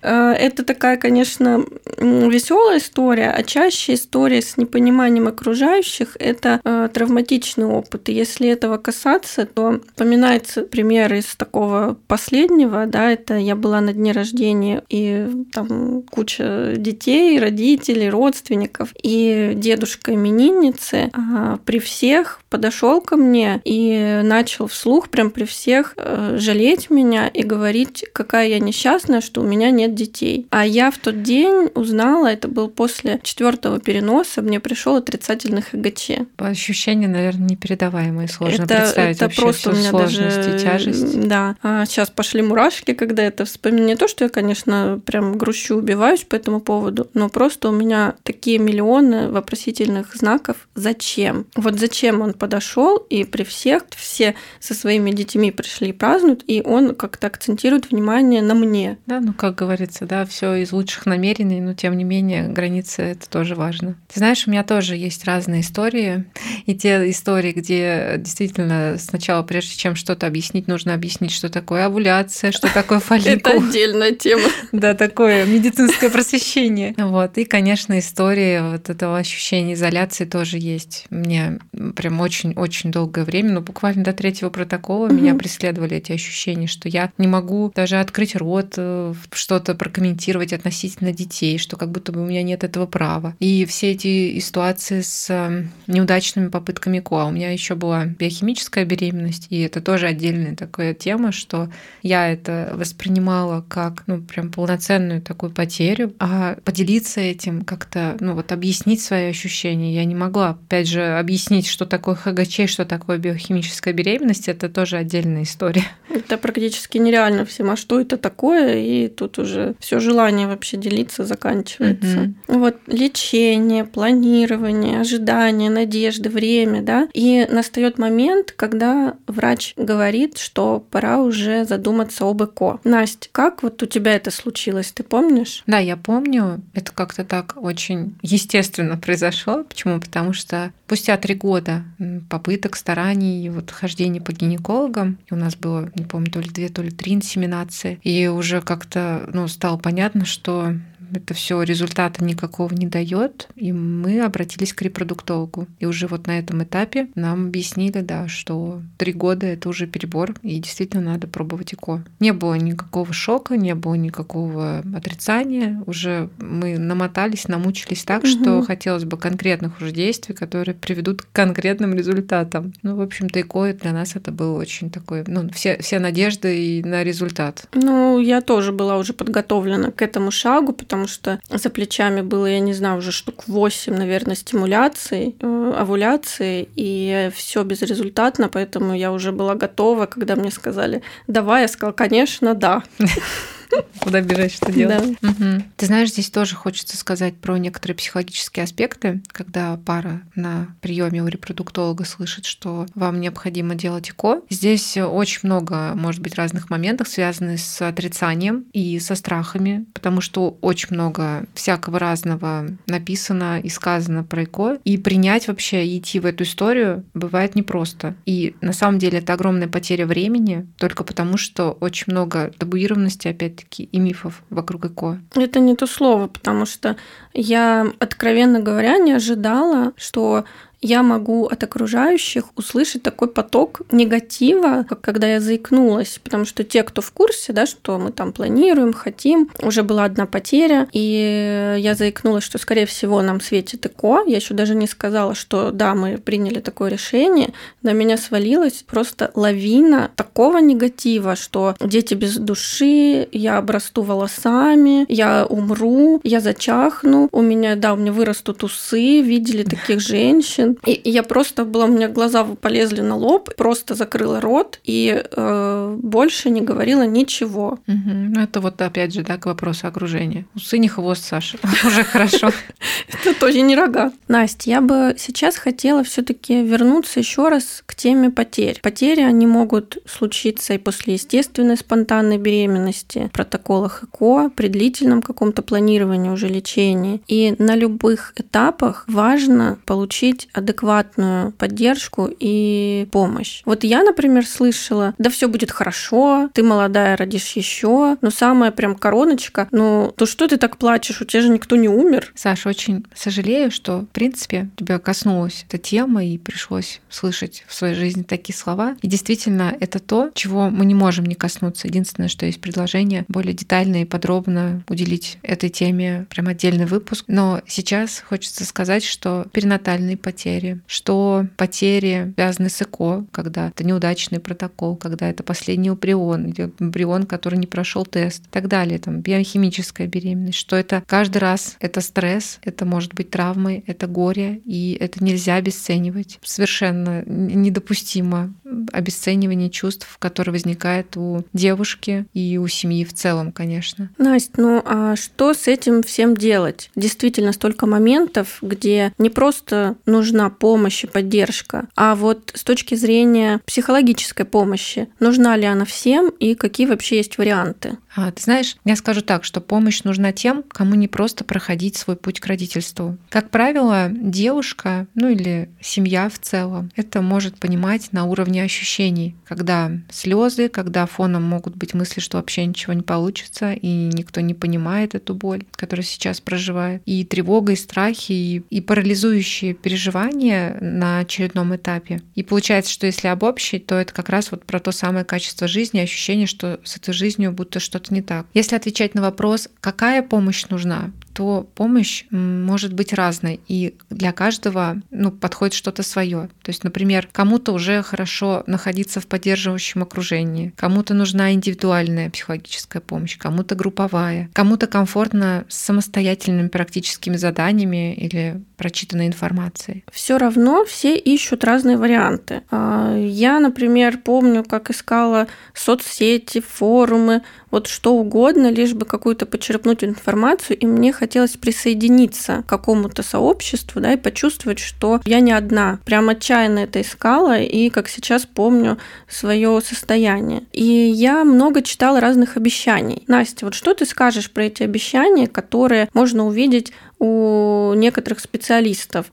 Э, 0.05 0.33
это 0.33 0.63
такая, 0.63 0.97
конечно, 0.97 1.65
веселая 1.97 2.77
история, 2.77 3.31
а 3.31 3.41
чаще 3.43 3.95
история 3.95 4.41
с 4.41 4.55
непониманием 4.55 5.27
окружающих– 5.27 6.15
это 6.19 6.61
э, 6.63 6.89
травматичный 6.93 7.65
опыт. 7.65 8.09
И 8.09 8.13
если 8.13 8.47
этого 8.47 8.77
касаться, 8.77 9.45
то 9.45 9.81
вспоминается 9.87 10.61
пример 10.61 11.13
из 11.13 11.35
такого 11.35 11.97
последнего, 12.07 12.85
да, 12.85 13.11
это 13.11 13.35
я 13.35 13.55
была 13.55 13.81
на 13.81 13.93
дне 13.93 14.11
рождения, 14.11 14.83
и 14.89 15.27
там 15.51 16.03
куча 16.03 16.73
детей, 16.77 17.39
родителей, 17.39 18.09
родственников, 18.09 18.89
и 19.01 19.53
дедушка 19.55 20.13
именинницы 20.13 21.09
а, 21.13 21.57
при 21.65 21.79
всех 21.79 22.41
подошел 22.55 23.01
ко 23.01 23.17
мне 23.17 23.59
и 23.65 24.21
начал 24.23 24.67
вслух 24.67 25.09
прям 25.09 25.29
при 25.29 25.43
всех 25.43 25.93
э, 25.97 26.37
жалеть 26.39 26.89
меня 26.89 27.27
и 27.27 27.43
говорить, 27.43 28.05
какая 28.13 28.47
я 28.47 28.59
несчастная, 28.59 29.19
что 29.19 29.41
у 29.41 29.43
меня 29.43 29.71
нет 29.71 29.93
детей. 29.93 30.47
А 30.51 30.65
я 30.65 30.89
в 30.89 30.97
тот 30.97 31.21
день 31.21 31.69
узнала, 31.75 32.27
это 32.27 32.47
был 32.47 32.69
после 32.69 33.19
четвертого 33.23 33.81
переноса, 33.81 34.41
мне 34.41 34.61
пришел 34.61 34.95
отрицательный 34.95 35.63
ХГЧ. 35.63 36.27
Ощущения, 36.37 37.09
наверное, 37.09 37.49
непередаваемые, 37.49 38.29
сложно 38.29 38.63
это, 38.63 38.75
представить 38.75 39.17
это 39.17 39.35
просто 39.35 39.71
у 39.71 39.73
меня 39.73 39.89
сложность 39.89 40.37
даже, 40.37 40.55
и 40.55 40.59
тяжесть. 40.59 41.27
Да. 41.27 41.57
А 41.61 41.85
сейчас 41.85 42.09
пошли 42.09 42.41
мурашки, 42.41 42.93
когда 42.93 43.21
это 43.23 43.43
вспоминаю. 43.43 43.87
Не 43.87 43.95
то, 43.97 44.07
что 44.07 44.23
я, 44.23 44.29
конечно, 44.29 45.01
прям 45.05 45.37
грущу, 45.37 45.75
убиваюсь 45.75 46.23
по 46.23 46.35
этому 46.35 46.61
поводу, 46.61 47.09
но 47.13 47.27
просто 47.27 47.67
у 47.67 47.73
меня 47.73 48.15
такие 48.23 48.59
миллионы 48.59 49.29
вопросительных 49.29 50.15
знаков. 50.15 50.69
Зачем? 50.75 51.47
Вот 51.55 51.77
зачем 51.77 52.21
он 52.21 52.33
подошел 52.45 52.97
и 52.97 53.23
при 53.23 53.43
всех 53.43 53.85
все 53.97 54.35
со 54.59 54.75
своими 54.75 55.09
детьми 55.09 55.49
пришли 55.49 55.89
и 55.89 55.93
празднуют, 55.93 56.43
и 56.45 56.61
он 56.63 56.93
как-то 56.93 57.25
акцентирует 57.25 57.89
внимание 57.89 58.43
на 58.43 58.53
мне. 58.53 58.99
Да, 59.07 59.19
ну 59.19 59.33
как 59.33 59.55
говорится, 59.55 60.05
да, 60.05 60.27
все 60.27 60.53
из 60.53 60.71
лучших 60.71 61.07
намерений, 61.07 61.59
но 61.59 61.73
тем 61.73 61.97
не 61.97 62.03
менее 62.03 62.47
границы 62.47 63.01
это 63.01 63.27
тоже 63.27 63.55
важно. 63.55 63.95
Ты 64.13 64.19
знаешь, 64.19 64.45
у 64.45 64.51
меня 64.51 64.63
тоже 64.63 64.95
есть 64.95 65.25
разные 65.25 65.61
истории, 65.61 66.25
и 66.67 66.75
те 66.75 67.09
истории, 67.09 67.51
где 67.51 68.13
действительно 68.19 68.97
сначала, 68.99 69.41
прежде 69.41 69.75
чем 69.75 69.95
что-то 69.95 70.27
объяснить, 70.27 70.67
нужно 70.67 70.93
объяснить, 70.93 71.31
что 71.31 71.49
такое 71.49 71.87
овуляция, 71.87 72.51
что 72.51 72.71
такое 72.71 72.99
фолликул. 72.99 73.53
Это 73.53 73.67
отдельная 73.67 74.11
тема. 74.11 74.43
Да, 74.71 74.93
такое 74.93 75.45
медицинское 75.45 76.09
просвещение. 76.09 76.93
Вот. 76.97 77.37
И, 77.37 77.45
конечно, 77.45 77.97
история 77.97 78.61
вот 78.61 78.89
этого 78.89 79.17
ощущения 79.17 79.73
изоляции 79.73 80.25
тоже 80.25 80.57
есть. 80.57 81.05
Мне 81.09 81.59
прям 81.95 82.13
очень-очень 82.35 82.91
долгое 82.91 83.23
время, 83.23 83.53
ну, 83.53 83.61
буквально 83.61 84.03
до 84.03 84.13
третьего 84.13 84.49
протокола 84.49 85.09
меня 85.09 85.35
преследовали 85.35 85.97
эти 85.97 86.11
ощущения, 86.11 86.67
что 86.67 86.89
я 86.89 87.11
не 87.17 87.27
могу 87.27 87.71
даже 87.73 87.99
открыть 87.99 88.35
рот, 88.35 88.73
э, 88.77 89.13
что-то 89.31 89.75
прокомментировать 89.75 90.53
относительно 90.53 91.13
детей, 91.13 91.57
что 91.57 91.77
как 91.77 91.91
будто 91.91 92.11
бы 92.11 92.21
у 92.21 92.25
меня 92.25 92.43
нет 92.43 92.63
этого 92.63 92.85
права. 92.85 93.35
И 93.39 93.65
все 93.65 93.91
эти 93.91 94.39
ситуации 94.39 95.01
с 95.01 95.27
э, 95.29 95.65
неудачными 95.87 96.49
попытками 96.49 96.99
КОА. 96.99 97.25
У 97.25 97.31
меня 97.31 97.51
еще 97.51 97.75
была 97.75 98.05
биохимическая 98.05 98.85
беременность, 98.85 99.47
и 99.49 99.61
это 99.61 99.81
тоже 99.81 100.07
отдельная 100.07 100.55
такая 100.55 100.93
тема, 100.93 101.31
что 101.31 101.69
я 102.01 102.29
это 102.29 102.73
воспринимала 102.73 103.63
как, 103.67 104.03
ну, 104.07 104.21
прям 104.21 104.51
полноценную 104.51 105.21
такую 105.21 105.51
потерю, 105.51 106.13
а 106.19 106.57
поделиться 106.63 107.21
этим 107.21 107.63
как-то, 107.63 108.17
ну, 108.19 108.33
вот 108.33 108.51
объяснить 108.51 109.01
свои 109.01 109.29
ощущения 109.29 109.93
я 109.93 110.05
не 110.05 110.15
могла. 110.15 110.51
Опять 110.51 110.87
же, 110.87 111.17
объяснить, 111.17 111.67
что 111.67 111.85
такое 111.85 112.14
ХГЧ, 112.15 112.69
что 112.69 112.85
такое 112.85 113.17
биохимическая 113.17 113.93
беременность, 113.93 114.47
это 114.47 114.69
тоже 114.69 114.97
отдельная 114.97 115.43
история. 115.43 115.85
Это 116.09 116.37
практически 116.37 116.97
нереально 116.97 117.45
всем, 117.45 117.69
а 117.69 117.75
что 117.75 117.99
это 117.99 118.17
такое, 118.17 118.77
и 118.77 119.07
тут 119.07 119.39
уже 119.39 119.75
все 119.79 119.99
желание 119.99 120.47
вообще 120.47 120.77
делиться 120.77 121.25
заканчивается. 121.25 122.33
Угу. 122.47 122.59
Вот 122.59 122.75
лечение, 122.87 123.85
планирование, 123.85 125.01
ожидание, 125.01 125.69
надежды, 125.69 126.29
время, 126.29 126.81
да, 126.81 127.07
и 127.13 127.47
настает 127.49 127.97
момент, 127.97 128.51
когда 128.51 129.15
врач 129.27 129.73
говорит, 129.77 130.37
что 130.37 130.85
пора 130.91 131.19
уже 131.19 131.65
задуматься 131.65 132.25
об 132.25 132.43
ЭКО. 132.43 132.79
Настя, 132.83 133.29
как 133.31 133.63
вот 133.63 133.81
у 133.83 133.85
тебя 133.85 134.15
это 134.15 134.31
случилось, 134.31 134.91
ты 134.91 135.03
помнишь? 135.03 135.63
Да, 135.67 135.79
я 135.79 135.97
помню. 135.97 136.61
Это 136.73 136.91
как-то 136.91 137.23
так 137.23 137.53
очень 137.57 138.15
естественно 138.21 138.97
произошло. 138.97 139.63
Почему? 139.63 139.99
Потому 139.99 140.33
что 140.33 140.71
спустя 140.85 141.17
три 141.17 141.33
года 141.33 141.83
попыток, 142.29 142.75
стараний, 142.75 143.49
вот 143.49 143.71
хождения 143.71 144.21
по 144.21 144.31
гинекологам, 144.31 145.17
у 145.31 145.35
нас 145.35 145.55
было, 145.55 145.91
не 145.95 146.05
помню, 146.05 146.31
то 146.31 146.39
ли 146.39 146.49
две, 146.49 146.69
то 146.69 146.83
ли 146.83 146.91
три 146.91 147.13
инсеминации, 147.13 147.99
и 148.03 148.27
уже 148.27 148.61
как-то 148.61 149.27
ну, 149.33 149.47
стало 149.47 149.77
понятно, 149.77 150.25
что 150.25 150.75
это 151.13 151.33
все 151.33 151.61
результата 151.61 152.23
никакого 152.23 152.73
не 152.73 152.87
дает, 152.87 153.47
и 153.55 153.71
мы 153.71 154.21
обратились 154.21 154.73
к 154.73 154.81
репродуктологу. 154.81 155.67
И 155.79 155.85
уже 155.85 156.07
вот 156.07 156.27
на 156.27 156.39
этом 156.39 156.63
этапе 156.63 157.07
нам 157.15 157.47
объяснили, 157.47 158.01
да, 158.01 158.27
что 158.27 158.81
три 158.97 159.13
года 159.13 159.45
это 159.45 159.69
уже 159.69 159.87
перебор, 159.87 160.33
и 160.41 160.59
действительно 160.59 161.11
надо 161.13 161.27
пробовать 161.27 161.73
ЭКО. 161.73 162.03
Не 162.19 162.33
было 162.33 162.55
никакого 162.55 163.11
шока, 163.13 163.57
не 163.57 163.75
было 163.75 163.95
никакого 163.95 164.83
отрицания. 164.95 165.81
Уже 165.85 166.29
мы 166.37 166.77
намотались, 166.77 167.47
намучились 167.47 168.03
так, 168.03 168.23
угу. 168.23 168.29
что 168.29 168.61
хотелось 168.61 169.05
бы 169.05 169.17
конкретных 169.17 169.81
уже 169.81 169.91
действий, 169.91 170.35
которые 170.35 170.75
приведут 170.75 171.23
к 171.23 171.31
конкретным 171.31 171.93
результатам. 171.93 172.73
Ну, 172.81 172.95
в 172.95 173.01
общем-то, 173.01 173.41
ЭКО 173.41 173.73
для 173.73 173.91
нас 173.91 174.15
это 174.15 174.31
было 174.31 174.57
очень 174.59 174.89
такой, 174.89 175.23
ну, 175.27 175.49
все, 175.49 175.77
все 175.79 175.99
надежды 175.99 176.57
и 176.57 176.83
на 176.83 177.03
результат. 177.03 177.67
Ну, 177.73 178.19
я 178.19 178.41
тоже 178.41 178.71
была 178.71 178.97
уже 178.97 179.13
подготовлена 179.13 179.91
к 179.91 180.01
этому 180.01 180.31
шагу, 180.31 180.73
потому 180.73 180.94
потому 180.95 181.07
что 181.07 181.39
за 181.49 181.69
плечами 181.69 182.21
было, 182.21 182.45
я 182.45 182.59
не 182.61 182.73
знаю, 182.73 182.99
уже 182.99 183.11
штук 183.11 183.47
8, 183.47 183.93
наверное, 183.93 184.35
стимуляций, 184.35 185.35
э, 185.41 185.73
овуляции, 185.77 186.69
и 186.77 187.29
все 187.35 187.63
безрезультатно, 187.63 188.47
поэтому 188.47 188.95
я 188.95 189.11
уже 189.11 189.33
была 189.33 189.55
готова, 189.55 190.05
когда 190.05 190.37
мне 190.37 190.51
сказали, 190.51 191.01
давай, 191.27 191.63
я 191.63 191.67
сказала, 191.67 191.93
конечно, 191.93 192.53
да. 192.53 192.83
Куда 193.99 194.21
бежать, 194.21 194.53
что 194.53 194.71
делать. 194.71 195.17
Да. 195.21 195.29
Угу. 195.29 195.63
Ты 195.77 195.85
знаешь, 195.85 196.09
здесь 196.11 196.29
тоже 196.29 196.55
хочется 196.55 196.97
сказать 196.97 197.37
про 197.37 197.57
некоторые 197.57 197.95
психологические 197.95 198.63
аспекты, 198.63 199.21
когда 199.31 199.77
пара 199.85 200.21
на 200.35 200.75
приеме 200.81 201.23
у 201.23 201.27
репродуктолога 201.27 202.05
слышит, 202.05 202.45
что 202.45 202.85
вам 202.93 203.19
необходимо 203.19 203.75
делать 203.75 204.09
ЭКО. 204.09 204.41
Здесь 204.49 204.97
очень 204.97 205.41
много, 205.43 205.93
может 205.95 206.21
быть, 206.21 206.35
разных 206.35 206.69
моментов, 206.69 207.07
связанных 207.07 207.59
с 207.59 207.81
отрицанием 207.81 208.65
и 208.73 208.99
со 208.99 209.15
страхами, 209.15 209.85
потому 209.93 210.21
что 210.21 210.57
очень 210.61 210.89
много 210.91 211.45
всякого 211.53 211.99
разного 211.99 212.67
написано 212.87 213.59
и 213.59 213.69
сказано 213.69 214.23
про 214.23 214.43
ЭКО. 214.43 214.79
И 214.83 214.97
принять 214.97 215.47
вообще 215.47 215.85
и 215.85 215.99
идти 215.99 216.19
в 216.19 216.25
эту 216.25 216.43
историю 216.43 217.05
бывает 217.13 217.55
непросто. 217.55 218.15
И 218.25 218.55
на 218.61 218.73
самом 218.73 218.99
деле 218.99 219.19
это 219.19 219.33
огромная 219.33 219.67
потеря 219.67 220.05
времени, 220.05 220.67
только 220.77 221.03
потому 221.03 221.37
что 221.37 221.71
очень 221.71 222.11
много 222.11 222.51
табуированности, 222.57 223.27
опять 223.27 223.64
опять-таки, 223.65 223.83
и 223.83 223.99
мифов 223.99 224.43
вокруг 224.49 224.85
ЭКО? 224.85 225.19
Это 225.35 225.59
не 225.59 225.75
то 225.75 225.87
слово, 225.87 226.27
потому 226.27 226.65
что 226.65 226.95
я, 227.33 227.87
откровенно 227.99 228.59
говоря, 228.59 228.97
не 228.97 229.13
ожидала, 229.13 229.93
что 229.97 230.45
я 230.85 231.03
могу 231.03 231.45
от 231.45 231.63
окружающих 231.63 232.45
услышать 232.55 233.01
такой 233.01 233.27
поток 233.27 233.81
негатива, 233.91 234.85
как 234.87 235.01
когда 235.01 235.27
я 235.27 235.39
заикнулась, 235.39 236.19
потому 236.23 236.45
что 236.45 236.63
те, 236.63 236.83
кто 236.83 237.01
в 237.01 237.11
курсе, 237.11 237.53
да, 237.53 237.65
что 237.65 237.97
мы 237.97 238.11
там 238.11 238.33
планируем, 238.33 238.93
хотим, 238.93 239.49
уже 239.61 239.83
была 239.83 240.03
одна 240.03 240.25
потеря, 240.25 240.87
и 240.91 241.75
я 241.79 241.95
заикнулась, 241.95 242.43
что, 242.43 242.57
скорее 242.57 242.85
всего, 242.85 243.21
нам 243.21 243.41
светит 243.41 243.85
ЭКО. 243.85 244.23
Я 244.27 244.37
еще 244.37 244.53
даже 244.53 244.75
не 244.75 244.87
сказала, 244.87 245.35
что 245.35 245.71
да, 245.71 245.95
мы 245.95 246.17
приняли 246.17 246.59
такое 246.59 246.89
решение. 246.89 247.53
На 247.81 247.93
меня 247.93 248.17
свалилась 248.17 248.83
просто 248.85 249.31
лавина 249.35 250.11
такого 250.15 250.57
негатива, 250.57 251.35
что 251.35 251.75
дети 251.79 252.13
без 252.13 252.37
души, 252.37 253.27
я 253.31 253.57
обрасту 253.57 254.03
волосами, 254.03 255.05
я 255.07 255.45
умру, 255.45 256.19
я 256.23 256.39
зачахну, 256.39 257.29
у 257.31 257.41
меня, 257.41 257.75
да, 257.75 257.93
у 257.93 257.97
меня 257.97 258.11
вырастут 258.11 258.63
усы, 258.63 259.21
видели 259.21 259.63
таких 259.63 259.99
женщин, 260.13 260.74
и 260.85 261.09
я 261.09 261.23
просто 261.23 261.65
была, 261.65 261.85
у 261.85 261.89
меня 261.89 262.07
глаза 262.07 262.43
полезли 262.43 263.01
на 263.01 263.15
лоб, 263.15 263.53
просто 263.55 263.95
закрыла 263.95 264.41
рот 264.41 264.79
и 264.83 265.23
э, 265.23 265.97
больше 266.01 266.49
не 266.49 266.61
говорила 266.61 267.05
ничего. 267.05 267.79
Угу. 267.87 268.11
Ну, 268.35 268.41
это 268.41 268.61
вот 268.61 268.81
опять 268.81 269.13
же, 269.13 269.23
да, 269.23 269.37
к 269.37 269.45
вопросу 269.45 269.87
окружения. 269.87 270.45
Усы 270.55 270.77
не 270.77 270.87
хвост, 270.87 271.23
Саша. 271.25 271.57
Уже 271.85 272.03
хорошо. 272.03 272.51
Это 273.07 273.39
тоже 273.39 273.61
не 273.61 273.75
рога. 273.75 274.11
Настя, 274.27 274.69
я 274.69 274.81
бы 274.81 275.15
сейчас 275.17 275.57
хотела 275.57 276.03
все-таки 276.03 276.63
вернуться 276.63 277.19
еще 277.19 277.49
раз 277.49 277.83
к 277.85 277.95
теме 277.95 278.29
потерь. 278.29 278.79
Потери, 278.81 279.21
они 279.21 279.47
могут 279.47 279.97
случиться 280.05 280.73
и 280.73 280.77
после 280.77 281.13
естественной 281.13 281.77
спонтанной 281.77 282.37
беременности, 282.37 283.29
протоколах 283.33 284.03
ЭКО, 284.03 284.49
при 284.55 284.67
длительном 284.67 285.21
каком-то 285.21 285.61
планировании 285.61 286.29
уже 286.29 286.47
лечения. 286.47 287.19
И 287.27 287.55
на 287.57 287.75
любых 287.75 288.33
этапах 288.35 289.05
важно 289.07 289.77
получить 289.85 290.47
адекватную 290.55 291.51
поддержку 291.53 292.29
и 292.39 293.07
помощь. 293.11 293.61
Вот 293.65 293.83
я, 293.83 294.03
например, 294.03 294.45
слышала, 294.45 295.13
да 295.17 295.29
все 295.29 295.47
будет 295.47 295.71
хорошо, 295.71 296.49
ты 296.53 296.63
молодая, 296.63 297.17
родишь 297.17 297.51
еще, 297.53 298.17
но 298.21 298.29
самая 298.29 298.71
прям 298.71 298.95
короночка, 298.95 299.67
ну, 299.71 300.13
то 300.15 300.25
что 300.25 300.47
ты 300.47 300.57
так 300.57 300.77
плачешь, 300.77 301.21
у 301.21 301.25
тебя 301.25 301.41
же 301.41 301.49
никто 301.49 301.75
не 301.75 301.89
умер. 301.89 302.31
Саша, 302.35 302.69
очень 302.69 303.05
сожалею, 303.13 303.71
что, 303.71 304.01
в 304.01 304.07
принципе, 304.07 304.69
тебя 304.75 304.99
коснулась 304.99 305.65
эта 305.67 305.77
тема 305.77 306.25
и 306.25 306.37
пришлось 306.37 307.01
слышать 307.09 307.63
в 307.67 307.73
своей 307.73 307.95
жизни 307.95 308.23
такие 308.23 308.55
слова. 308.55 308.95
И 309.01 309.07
действительно, 309.07 309.75
это 309.79 309.99
то, 309.99 310.31
чего 310.33 310.69
мы 310.69 310.85
не 310.85 310.95
можем 310.95 311.25
не 311.25 311.35
коснуться. 311.35 311.87
Единственное, 311.87 312.29
что 312.29 312.45
есть 312.45 312.61
предложение 312.61 313.25
более 313.27 313.53
детально 313.53 314.01
и 314.01 314.05
подробно 314.05 314.83
уделить 314.87 315.37
этой 315.41 315.69
теме 315.69 316.25
прям 316.29 316.47
отдельный 316.47 316.85
выпуск. 316.85 317.25
Но 317.27 317.61
сейчас 317.67 318.23
хочется 318.27 318.65
сказать, 318.65 319.03
что 319.03 319.45
перинатальные 319.51 320.17
потери 320.17 320.44
потери, 320.45 320.79
что 320.85 321.47
потери 321.57 322.33
связаны 322.35 322.69
с 322.69 322.81
ЭКО, 322.81 323.25
когда 323.31 323.69
это 323.69 323.83
неудачный 323.83 324.39
протокол, 324.39 324.95
когда 324.95 325.29
это 325.29 325.41
последний 325.43 325.89
эмбрион, 325.89 326.45
или 326.45 326.71
эмбрион, 326.79 327.25
который 327.25 327.57
не 327.57 327.65
прошел 327.65 328.05
тест 328.05 328.45
и 328.45 328.49
так 328.51 328.67
далее, 328.67 328.99
там, 328.99 329.21
биохимическая 329.21 330.07
беременность, 330.07 330.59
что 330.59 330.75
это 330.75 331.03
каждый 331.07 331.39
раз 331.39 331.77
это 331.79 332.01
стресс, 332.01 332.59
это 332.63 332.85
может 332.85 333.15
быть 333.15 333.31
травмой, 333.31 333.83
это 333.87 334.05
горе, 334.07 334.61
и 334.65 334.95
это 334.99 335.23
нельзя 335.23 335.55
обесценивать. 335.55 336.39
Совершенно 336.43 337.23
недопустимо 337.25 338.53
обесценивание 338.91 339.69
чувств, 339.69 340.17
которые 340.19 340.53
возникает 340.53 341.17
у 341.17 341.43
девушки 341.53 342.25
и 342.33 342.57
у 342.57 342.67
семьи 342.67 343.03
в 343.03 343.13
целом, 343.13 343.51
конечно. 343.51 344.11
Настя, 344.17 344.61
ну 344.61 344.81
а 344.85 345.15
что 345.15 345.53
с 345.53 345.67
этим 345.67 346.03
всем 346.03 346.37
делать? 346.37 346.91
Действительно, 346.95 347.51
столько 347.51 347.87
моментов, 347.87 348.59
где 348.61 349.11
не 349.17 349.29
просто 349.29 349.95
нужна 350.35 350.49
помощь 350.49 351.03
и 351.03 351.07
поддержка, 351.07 351.87
а 351.95 352.15
вот 352.15 352.51
с 352.53 352.63
точки 352.63 352.95
зрения 352.95 353.61
психологической 353.65 354.45
помощи, 354.45 355.07
нужна 355.19 355.55
ли 355.57 355.65
она 355.65 355.85
всем 355.85 356.29
и 356.29 356.55
какие 356.55 356.87
вообще 356.87 357.17
есть 357.17 357.37
варианты? 357.37 357.97
А, 358.15 358.31
ты 358.31 358.41
знаешь, 358.41 358.77
я 358.85 358.95
скажу 358.95 359.21
так, 359.21 359.43
что 359.43 359.59
помощь 359.59 360.03
нужна 360.03 360.31
тем, 360.31 360.63
кому 360.63 360.95
не 360.95 361.07
просто 361.07 361.43
проходить 361.43 361.97
свой 361.97 362.15
путь 362.15 362.39
к 362.39 362.45
родительству. 362.45 363.17
Как 363.29 363.49
правило, 363.49 364.09
девушка, 364.09 365.07
ну 365.15 365.29
или 365.29 365.69
семья 365.81 366.29
в 366.29 366.39
целом, 366.39 366.91
это 366.95 367.21
может 367.21 367.57
понимать 367.57 368.13
на 368.13 368.25
уровне 368.25 368.63
ощущений, 368.63 369.35
когда 369.45 369.91
слезы, 370.09 370.69
когда 370.69 371.05
фоном 371.05 371.43
могут 371.43 371.75
быть 371.75 371.93
мысли, 371.93 372.21
что 372.21 372.37
вообще 372.37 372.65
ничего 372.65 372.93
не 372.93 373.01
получится, 373.01 373.73
и 373.73 373.87
никто 373.87 374.39
не 374.39 374.53
понимает 374.53 375.13
эту 375.13 375.35
боль, 375.35 375.63
которую 375.71 376.05
сейчас 376.05 376.39
проживает, 376.39 377.01
и 377.05 377.25
тревога, 377.25 377.73
и 377.73 377.75
страхи, 377.75 378.31
и, 378.31 378.63
и 378.69 378.79
парализующие 378.79 379.73
переживания 379.73 380.77
на 380.79 381.19
очередном 381.19 381.75
этапе. 381.75 382.21
И 382.35 382.43
получается, 382.43 382.93
что 382.93 383.07
если 383.07 383.27
обобщить, 383.27 383.87
то 383.87 383.95
это 383.95 384.13
как 384.13 384.29
раз 384.29 384.51
вот 384.51 384.65
про 384.65 384.79
то 384.79 384.91
самое 384.91 385.25
качество 385.25 385.67
жизни, 385.67 385.99
ощущение, 385.99 386.47
что 386.47 386.79
с 386.83 386.95
этой 386.95 387.13
жизнью 387.13 387.51
будто 387.51 387.79
что-то 387.79 388.04
что-то 388.05 388.13
не 388.13 388.21
так. 388.21 388.45
Если 388.53 388.75
отвечать 388.75 389.15
на 389.15 389.21
вопрос, 389.21 389.69
какая 389.81 390.21
помощь 390.21 390.65
нужна, 390.69 391.11
то 391.33 391.67
помощь 391.75 392.25
может 392.31 392.93
быть 392.93 393.11
разной, 393.13 393.59
и 393.67 393.95
для 394.09 394.31
каждого 394.31 395.01
ну, 395.11 395.31
подходит 395.31 395.73
что-то 395.73 396.01
свое. 396.01 396.49
То 396.61 396.69
есть, 396.69 396.83
например, 396.83 397.27
кому-то 397.31 397.73
уже 397.73 398.01
хорошо 398.03 398.63
находиться 398.67 399.19
в 399.19 399.27
поддерживающем 399.27 400.03
окружении, 400.03 400.73
кому-то 400.77 401.13
нужна 401.13 401.51
индивидуальная 401.51 402.29
психологическая 402.29 403.01
помощь, 403.01 403.37
кому-то 403.37 403.75
групповая, 403.75 404.49
кому-то 404.53 404.87
комфортно 404.87 405.65
с 405.67 405.75
самостоятельными 405.77 406.69
практическими 406.69 407.35
заданиями 407.35 408.13
или 408.13 408.61
прочитанной 408.77 409.27
информацией. 409.27 410.03
Все 410.11 410.37
равно 410.37 410.85
все 410.85 411.17
ищут 411.17 411.63
разные 411.63 411.97
варианты. 411.97 412.63
А, 412.71 413.15
я, 413.17 413.59
например, 413.59 414.19
помню, 414.23 414.63
как 414.63 414.89
искала 414.89 415.47
соцсети, 415.73 416.61
форумы, 416.61 417.41
вот 417.75 417.87
что 417.87 418.13
угодно, 418.15 418.71
лишь 418.71 418.93
бы 418.93 419.05
какую-то 419.05 419.45
почерпнуть 419.45 420.01
информацию, 420.03 420.77
и 420.77 420.85
мне 420.85 421.11
хотелось 421.11 421.57
присоединиться 421.57 422.63
к 422.65 422.69
какому-то 422.69 423.21
сообществу, 423.21 423.99
да, 423.99 424.13
и 424.13 424.17
почувствовать, 424.17 424.79
что 424.79 425.19
я 425.25 425.41
не 425.41 425.51
одна. 425.51 425.99
Прям 426.05 426.29
отчаянно 426.29 426.79
это 426.79 427.01
искала, 427.01 427.59
и 427.59 427.89
как 427.89 428.07
сейчас 428.07 428.45
помню 428.45 428.97
свое 429.27 429.81
состояние. 429.81 430.63
И 430.71 430.83
я 430.83 431.43
много 431.43 431.81
читала 431.81 432.21
разных 432.21 432.55
обещаний. 432.55 433.23
Настя, 433.27 433.65
вот 433.65 433.73
что 433.73 433.93
ты 433.93 434.05
скажешь 434.05 434.51
про 434.51 434.63
эти 434.63 434.83
обещания, 434.83 435.47
которые 435.47 436.07
можно 436.13 436.45
увидеть 436.45 436.93
у 437.19 437.93
некоторых 437.95 438.39
специалистов, 438.39 438.64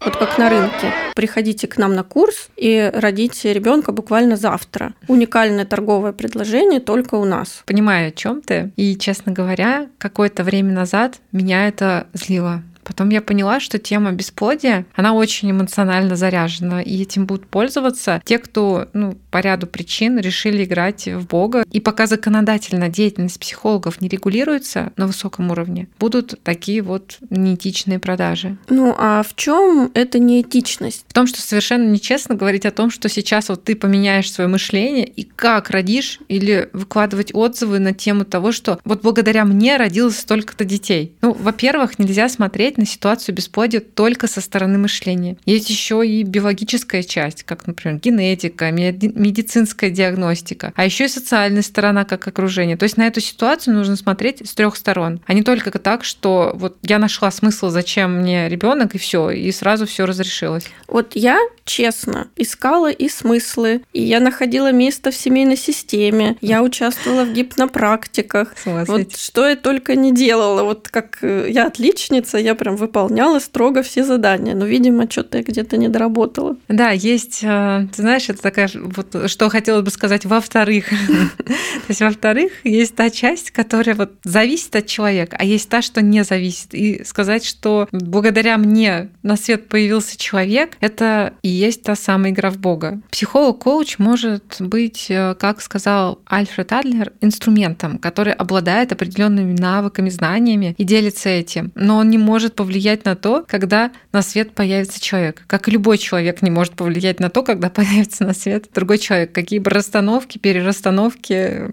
вот 0.05 0.17
как 0.17 0.39
на 0.39 0.51
рынке. 0.51 0.93
Приходите 1.15 1.67
к 1.67 1.77
нам 1.77 1.95
на 1.95 2.03
курс 2.03 2.49
и 2.57 2.91
родите 2.95 3.53
ребенка 3.53 3.93
буквально 3.93 4.37
завтра. 4.37 4.95
Уникальное 5.09 5.65
торговое 5.65 6.13
предложение 6.13 6.81
только 6.81 7.17
у 7.17 7.25
нас. 7.25 7.63
Понимаю, 7.67 8.09
о 8.09 8.11
чем 8.13 8.43
ты. 8.43 8.73
И, 8.77 8.97
честно 8.97 9.33
говоря, 9.33 9.89
какое-то 9.99 10.45
время 10.45 10.73
назад 10.73 11.21
меня 11.33 11.69
это 11.69 12.07
злило. 12.13 12.63
Потом 12.85 13.11
я 13.11 13.23
поняла, 13.23 13.61
что 13.61 13.79
тема 13.79 14.13
бесплодия, 14.13 14.87
она 14.95 15.15
очень 15.15 15.51
эмоционально 15.51 16.17
заряжена, 16.17 16.83
и 16.83 17.03
этим 17.03 17.27
будут 17.27 17.47
пользоваться 17.47 18.23
те, 18.25 18.39
кто 18.39 18.89
ну, 18.93 19.17
по 19.31 19.39
ряду 19.39 19.67
причин 19.67 20.19
решили 20.19 20.65
играть 20.65 21.07
в 21.07 21.27
Бога. 21.27 21.65
И 21.71 21.81
пока 21.81 22.07
законодательно 22.07 22.89
деятельность 22.89 23.41
психологов 23.41 24.01
не 24.01 24.09
регулируется 24.09 24.93
на 24.97 25.07
высоком 25.07 25.51
уровне, 25.51 25.89
будут 25.99 26.41
такие 26.43 26.83
вот 26.83 27.19
неэтичные 27.31 27.99
продажи. 27.99 28.57
Ну 28.69 28.95
а 28.99 29.23
в 29.23 29.35
чем 29.35 29.91
это 29.95 30.19
неэтичность? 30.19 31.05
В 31.09 31.13
том, 31.13 31.27
что 31.27 31.41
совершенно 31.41 31.89
нечестно 31.89 32.35
говорить 32.35 32.67
о 32.67 32.71
том, 32.71 32.91
что 32.91 33.09
сейчас 33.09 33.49
вот 33.49 33.65
ты 33.65 33.77
поменяешь 33.77 34.31
свое 34.31 34.49
мышление 34.49 35.07
и 35.07 35.23
как 35.25 35.71
родишь, 35.71 36.19
или 36.29 36.69
выкладывать 36.73 37.35
отзывы 37.35 37.79
на 37.79 37.93
тему 37.93 38.25
того, 38.25 38.53
что 38.53 38.81
вот 38.85 39.03
благодаря 39.03 39.45
мне 39.45 39.77
родилось 39.77 40.19
столько-то 40.19 40.65
детей. 40.65 41.15
Ну, 41.23 41.33
во-первых, 41.33 41.99
нельзя 41.99 42.29
смотреть 42.29 42.72
смотреть 42.73 42.79
на 42.79 42.87
ситуацию 42.87 43.35
бесплодия 43.35 43.81
только 43.81 44.27
со 44.27 44.41
стороны 44.41 44.79
мышления. 44.79 45.37
Есть 45.47 45.71
еще 45.71 46.07
и 46.07 46.23
биологическая 46.23 47.03
часть, 47.03 47.43
как, 47.43 47.67
например, 47.67 48.01
генетика, 48.01 48.71
медицинская 48.71 49.91
диагностика, 49.91 50.73
а 50.77 50.85
еще 50.85 51.05
и 51.05 51.09
социальная 51.09 51.63
сторона, 51.63 52.05
как 52.05 52.27
окружение. 52.27 52.77
То 52.77 52.85
есть 52.85 52.97
на 52.97 53.07
эту 53.07 53.21
ситуацию 53.21 53.75
нужно 53.75 53.97
смотреть 53.97 54.47
с 54.47 54.55
трех 54.55 54.77
сторон, 54.77 55.21
а 55.27 55.35
не 55.35 55.43
только 55.43 55.71
так, 55.79 56.05
что 56.05 56.53
вот 56.55 56.77
я 56.83 56.99
нашла 56.99 57.31
смысл, 57.31 57.71
зачем 57.71 58.21
мне 58.21 58.49
ребенок 58.49 58.95
и 58.95 58.99
все, 58.99 59.31
и 59.31 59.53
сразу 59.53 59.87
все 59.87 60.05
разрешилось. 60.05 60.67
Вот 60.89 61.13
я 61.15 61.39
честно 61.65 62.29
искала 62.37 62.91
и 62.91 63.09
смыслы, 63.09 63.83
и 63.93 64.03
я 64.03 64.21
находила 64.21 64.73
место 64.73 65.11
в 65.11 65.15
семейной 65.15 65.57
системе, 65.57 66.37
я 66.41 66.63
участвовала 66.63 67.25
в 67.25 67.33
гипнопрактиках. 67.33 68.55
Вот 68.65 69.17
что 69.17 69.49
я 69.49 69.57
только 69.57 69.95
не 69.95 70.13
делала. 70.13 70.63
Вот 70.63 70.89
как 70.89 71.19
э, 71.23 71.47
я 71.51 71.67
отличница, 71.67 72.39
я 72.39 72.55
прям 72.63 72.77
выполняла 72.77 73.41
строго 73.41 73.83
все 73.83 74.05
задания. 74.05 74.55
Но, 74.55 74.67
видимо, 74.67 75.11
что-то 75.11 75.39
я 75.39 75.45
где-то 75.45 75.77
не 75.77 75.89
доработала. 75.89 76.57
Да, 76.69 76.91
есть, 76.91 77.41
э, 77.43 77.89
ты 77.93 78.03
знаешь, 78.03 78.29
это 78.29 78.41
такая, 78.41 78.71
вот 78.73 79.29
что 79.29 79.49
хотелось 79.49 79.85
бы 79.85 79.91
сказать 79.91 80.25
во-вторых. 80.25 80.91
То 81.47 81.89
есть, 81.89 82.01
во-вторых, 82.01 82.53
есть 82.63 82.95
та 82.95 83.11
часть, 83.11 83.51
которая 83.51 83.97
вот 83.97 84.13
зависит 84.23 84.77
от 84.77 84.87
человека, 84.87 85.37
а 85.41 85.45
есть 85.45 85.69
та, 85.69 85.83
что 85.83 86.03
не 86.03 86.23
зависит. 86.23 86.73
И 86.73 87.03
сказать, 87.05 87.45
что 87.45 87.89
благодаря 87.91 88.59
мне 88.59 89.09
на 89.25 89.37
свет 89.37 89.69
появился 89.69 90.17
человек, 90.17 90.77
это 90.81 91.35
и 91.43 91.49
есть 91.49 91.83
та 91.83 91.97
самая 91.97 92.31
игра 92.31 92.51
в 92.51 92.59
Бога. 92.59 93.01
Психолог-коуч 93.11 93.99
может 93.99 94.57
быть, 94.61 95.07
э, 95.09 95.35
как 95.35 95.61
сказал 95.61 96.21
Альфред 96.27 96.73
Адлер, 96.73 97.13
инструментом, 97.21 97.99
который 97.99 98.35
обладает 98.35 98.93
определенными 98.93 99.53
навыками, 99.53 100.11
знаниями 100.11 100.77
и 100.79 100.85
делится 100.85 101.29
этим. 101.29 101.73
Но 101.75 101.97
он 101.97 102.09
не 102.09 102.19
может 102.19 102.52
может 102.53 102.55
повлиять 102.55 103.05
на 103.05 103.17
то, 103.17 103.45
когда 103.49 103.93
на 104.13 104.23
свет 104.23 104.53
появится 104.53 105.01
человек. 105.01 105.43
Как 105.47 105.69
любой 105.69 105.99
человек 105.99 106.43
не 106.43 106.51
может 106.51 106.75
повлиять 106.75 107.21
на 107.21 107.31
то, 107.31 107.43
когда 107.43 107.71
появится 107.75 108.25
на 108.25 108.35
свет 108.35 108.69
другой 108.75 108.99
человек. 108.99 109.33
Какие 109.33 109.59
бы 109.59 109.71
расстановки, 109.71 110.39
перерасстановки 110.39 111.73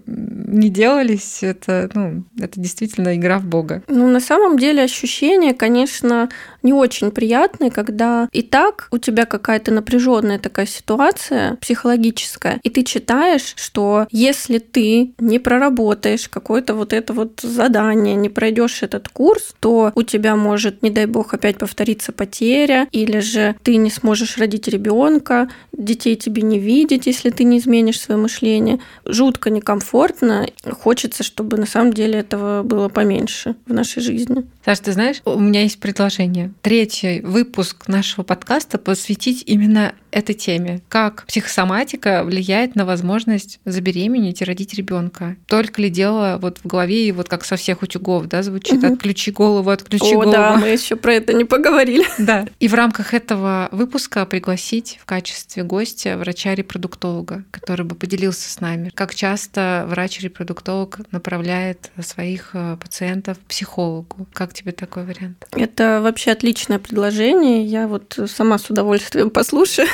не 0.50 0.68
делались, 0.68 1.42
это, 1.42 1.90
ну, 1.94 2.24
это 2.38 2.60
действительно 2.60 3.16
игра 3.16 3.38
в 3.38 3.44
Бога. 3.44 3.82
Ну, 3.88 4.08
на 4.08 4.20
самом 4.20 4.58
деле 4.58 4.82
ощущение, 4.82 5.54
конечно, 5.54 6.28
не 6.62 6.72
очень 6.72 7.10
приятное, 7.10 7.70
когда 7.70 8.28
и 8.32 8.42
так 8.42 8.88
у 8.90 8.98
тебя 8.98 9.24
какая-то 9.24 9.72
напряженная 9.72 10.38
такая 10.38 10.66
ситуация 10.66 11.56
психологическая, 11.56 12.60
и 12.62 12.70
ты 12.70 12.82
читаешь, 12.82 13.54
что 13.56 14.06
если 14.10 14.58
ты 14.58 15.14
не 15.18 15.38
проработаешь 15.38 16.28
какое-то 16.28 16.74
вот 16.74 16.92
это 16.92 17.12
вот 17.12 17.40
задание, 17.42 18.14
не 18.14 18.28
пройдешь 18.28 18.82
этот 18.82 19.08
курс, 19.08 19.54
то 19.60 19.92
у 19.94 20.02
тебя 20.02 20.36
может 20.36 20.82
не 20.82 20.90
дай 20.90 21.06
бог, 21.06 21.34
опять 21.34 21.58
повториться 21.58 22.12
потеря, 22.12 22.88
или 22.92 23.20
же 23.20 23.56
ты 23.62 23.76
не 23.76 23.90
сможешь 23.90 24.38
родить 24.38 24.68
ребенка, 24.68 25.48
детей 25.72 26.16
тебе 26.16 26.42
не 26.42 26.58
видеть, 26.58 27.06
если 27.06 27.30
ты 27.30 27.44
не 27.44 27.58
изменишь 27.58 28.00
свое 28.00 28.20
мышление. 28.20 28.80
Жутко 29.04 29.50
некомфортно. 29.50 30.39
Хочется, 30.70 31.22
чтобы 31.22 31.56
на 31.56 31.66
самом 31.66 31.92
деле 31.92 32.18
этого 32.18 32.62
было 32.62 32.88
поменьше 32.88 33.56
в 33.66 33.72
нашей 33.72 34.02
жизни. 34.02 34.46
Саша, 34.64 34.82
ты 34.82 34.92
знаешь, 34.92 35.22
у 35.24 35.40
меня 35.40 35.62
есть 35.62 35.80
предложение. 35.80 36.52
Третий 36.62 37.20
выпуск 37.20 37.88
нашего 37.88 38.24
подкаста 38.24 38.78
посвятить 38.78 39.42
именно 39.46 39.94
этой 40.10 40.34
теме. 40.34 40.80
Как 40.88 41.24
психосоматика 41.26 42.24
влияет 42.24 42.74
на 42.74 42.84
возможность 42.84 43.60
забеременеть 43.64 44.42
и 44.42 44.44
родить 44.44 44.74
ребенка. 44.74 45.36
Только 45.46 45.82
ли 45.82 45.90
дело 45.90 46.38
вот 46.40 46.58
в 46.58 46.66
голове 46.66 47.08
и 47.08 47.12
вот 47.12 47.28
как 47.28 47.44
со 47.44 47.56
всех 47.56 47.82
утюгов, 47.82 48.26
да, 48.26 48.42
звучит, 48.42 48.82
угу. 48.82 48.94
отключи 48.94 49.30
голову, 49.30 49.70
отключи 49.70 50.14
О, 50.14 50.22
голову. 50.22 50.32
да, 50.32 50.56
мы 50.56 50.68
еще 50.68 50.96
про 50.96 51.14
это 51.14 51.32
не 51.32 51.44
поговорили. 51.44 52.04
Да. 52.20 52.46
И 52.60 52.68
в 52.68 52.74
рамках 52.74 53.14
этого 53.14 53.68
выпуска 53.72 54.26
пригласить 54.26 54.98
в 55.00 55.06
качестве 55.06 55.62
гостя 55.62 56.18
врача-репродуктолога, 56.18 57.44
который 57.50 57.86
бы 57.86 57.94
поделился 57.94 58.50
с 58.50 58.60
нами, 58.60 58.90
как 58.94 59.14
часто 59.14 59.86
врач 59.88 60.20
репродуктолог 60.30 61.00
направляет 61.12 61.90
своих 62.00 62.50
э, 62.54 62.76
пациентов 62.80 63.38
к 63.38 63.42
психологу. 63.42 64.26
Как 64.32 64.54
тебе 64.54 64.72
такой 64.72 65.04
вариант? 65.04 65.46
Это 65.52 66.00
вообще 66.00 66.30
отличное 66.30 66.78
предложение. 66.78 67.64
Я 67.64 67.88
вот 67.88 68.18
сама 68.26 68.58
с 68.58 68.70
удовольствием 68.70 69.30
послушаю 69.30 69.88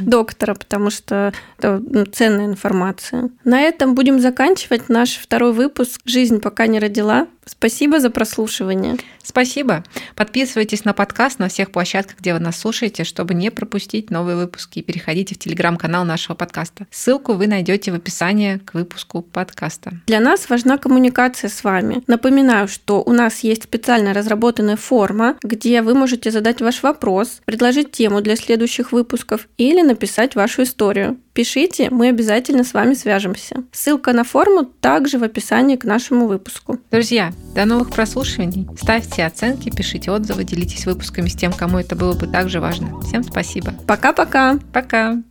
доктора, 0.00 0.54
потому 0.54 0.90
что 0.90 1.32
это 1.58 1.82
ну, 1.84 2.04
ценная 2.04 2.46
информация. 2.46 3.30
На 3.44 3.60
этом 3.60 3.94
будем 3.94 4.20
заканчивать 4.20 4.88
наш 4.88 5.16
второй 5.16 5.52
выпуск 5.52 6.00
«Жизнь 6.04 6.40
пока 6.40 6.66
не 6.66 6.78
родила». 6.78 7.26
Спасибо 7.48 7.98
за 7.98 8.10
прослушивание. 8.10 8.96
Спасибо. 9.22 9.82
Подписывайтесь 10.14 10.84
на 10.84 10.92
подкаст 10.92 11.38
на 11.38 11.48
всех 11.48 11.70
площадках, 11.70 12.18
где 12.18 12.34
вы 12.34 12.40
нас 12.40 12.58
слушаете, 12.58 13.04
чтобы 13.04 13.34
не 13.34 13.50
пропустить 13.50 14.10
новые 14.10 14.36
выпуски. 14.36 14.82
Переходите 14.82 15.34
в 15.34 15.38
телеграм-канал 15.38 16.04
нашего 16.04 16.34
подкаста. 16.34 16.86
Ссылку 16.90 17.34
вы 17.34 17.46
найдете 17.46 17.90
в 17.90 17.94
описании 17.94 18.58
к 18.58 18.74
выпуску 18.74 19.22
подкаста. 19.22 19.92
Для 20.06 20.20
нас 20.20 20.48
важна 20.50 20.76
коммуникация 20.76 21.48
с 21.48 21.64
вами. 21.64 22.02
Напоминаю, 22.06 22.68
что 22.68 23.02
у 23.02 23.12
нас 23.12 23.40
есть 23.40 23.64
специально 23.64 24.12
разработанная 24.12 24.76
форма, 24.76 25.36
где 25.42 25.80
вы 25.82 25.94
можете 25.94 26.30
задать 26.30 26.60
ваш 26.60 26.82
вопрос, 26.82 27.40
предложить 27.44 27.92
тему 27.92 28.20
для 28.20 28.36
следующих 28.36 28.92
выпусков 28.92 29.48
или 29.56 29.77
написать 29.82 30.34
вашу 30.34 30.62
историю. 30.62 31.18
Пишите, 31.32 31.88
мы 31.90 32.08
обязательно 32.08 32.64
с 32.64 32.74
вами 32.74 32.94
свяжемся. 32.94 33.64
Ссылка 33.72 34.12
на 34.12 34.24
форму 34.24 34.64
также 34.64 35.18
в 35.18 35.22
описании 35.22 35.76
к 35.76 35.84
нашему 35.84 36.26
выпуску. 36.26 36.78
Друзья, 36.90 37.32
до 37.54 37.64
новых 37.64 37.90
прослушиваний. 37.90 38.66
Ставьте 38.80 39.24
оценки, 39.24 39.70
пишите 39.70 40.10
отзывы, 40.10 40.44
делитесь 40.44 40.86
выпусками 40.86 41.28
с 41.28 41.36
тем, 41.36 41.52
кому 41.52 41.78
это 41.78 41.96
было 41.96 42.14
бы 42.14 42.26
также 42.26 42.60
важно. 42.60 43.00
Всем 43.02 43.22
спасибо. 43.22 43.72
Пока-пока. 43.86 44.58
Пока. 44.72 45.22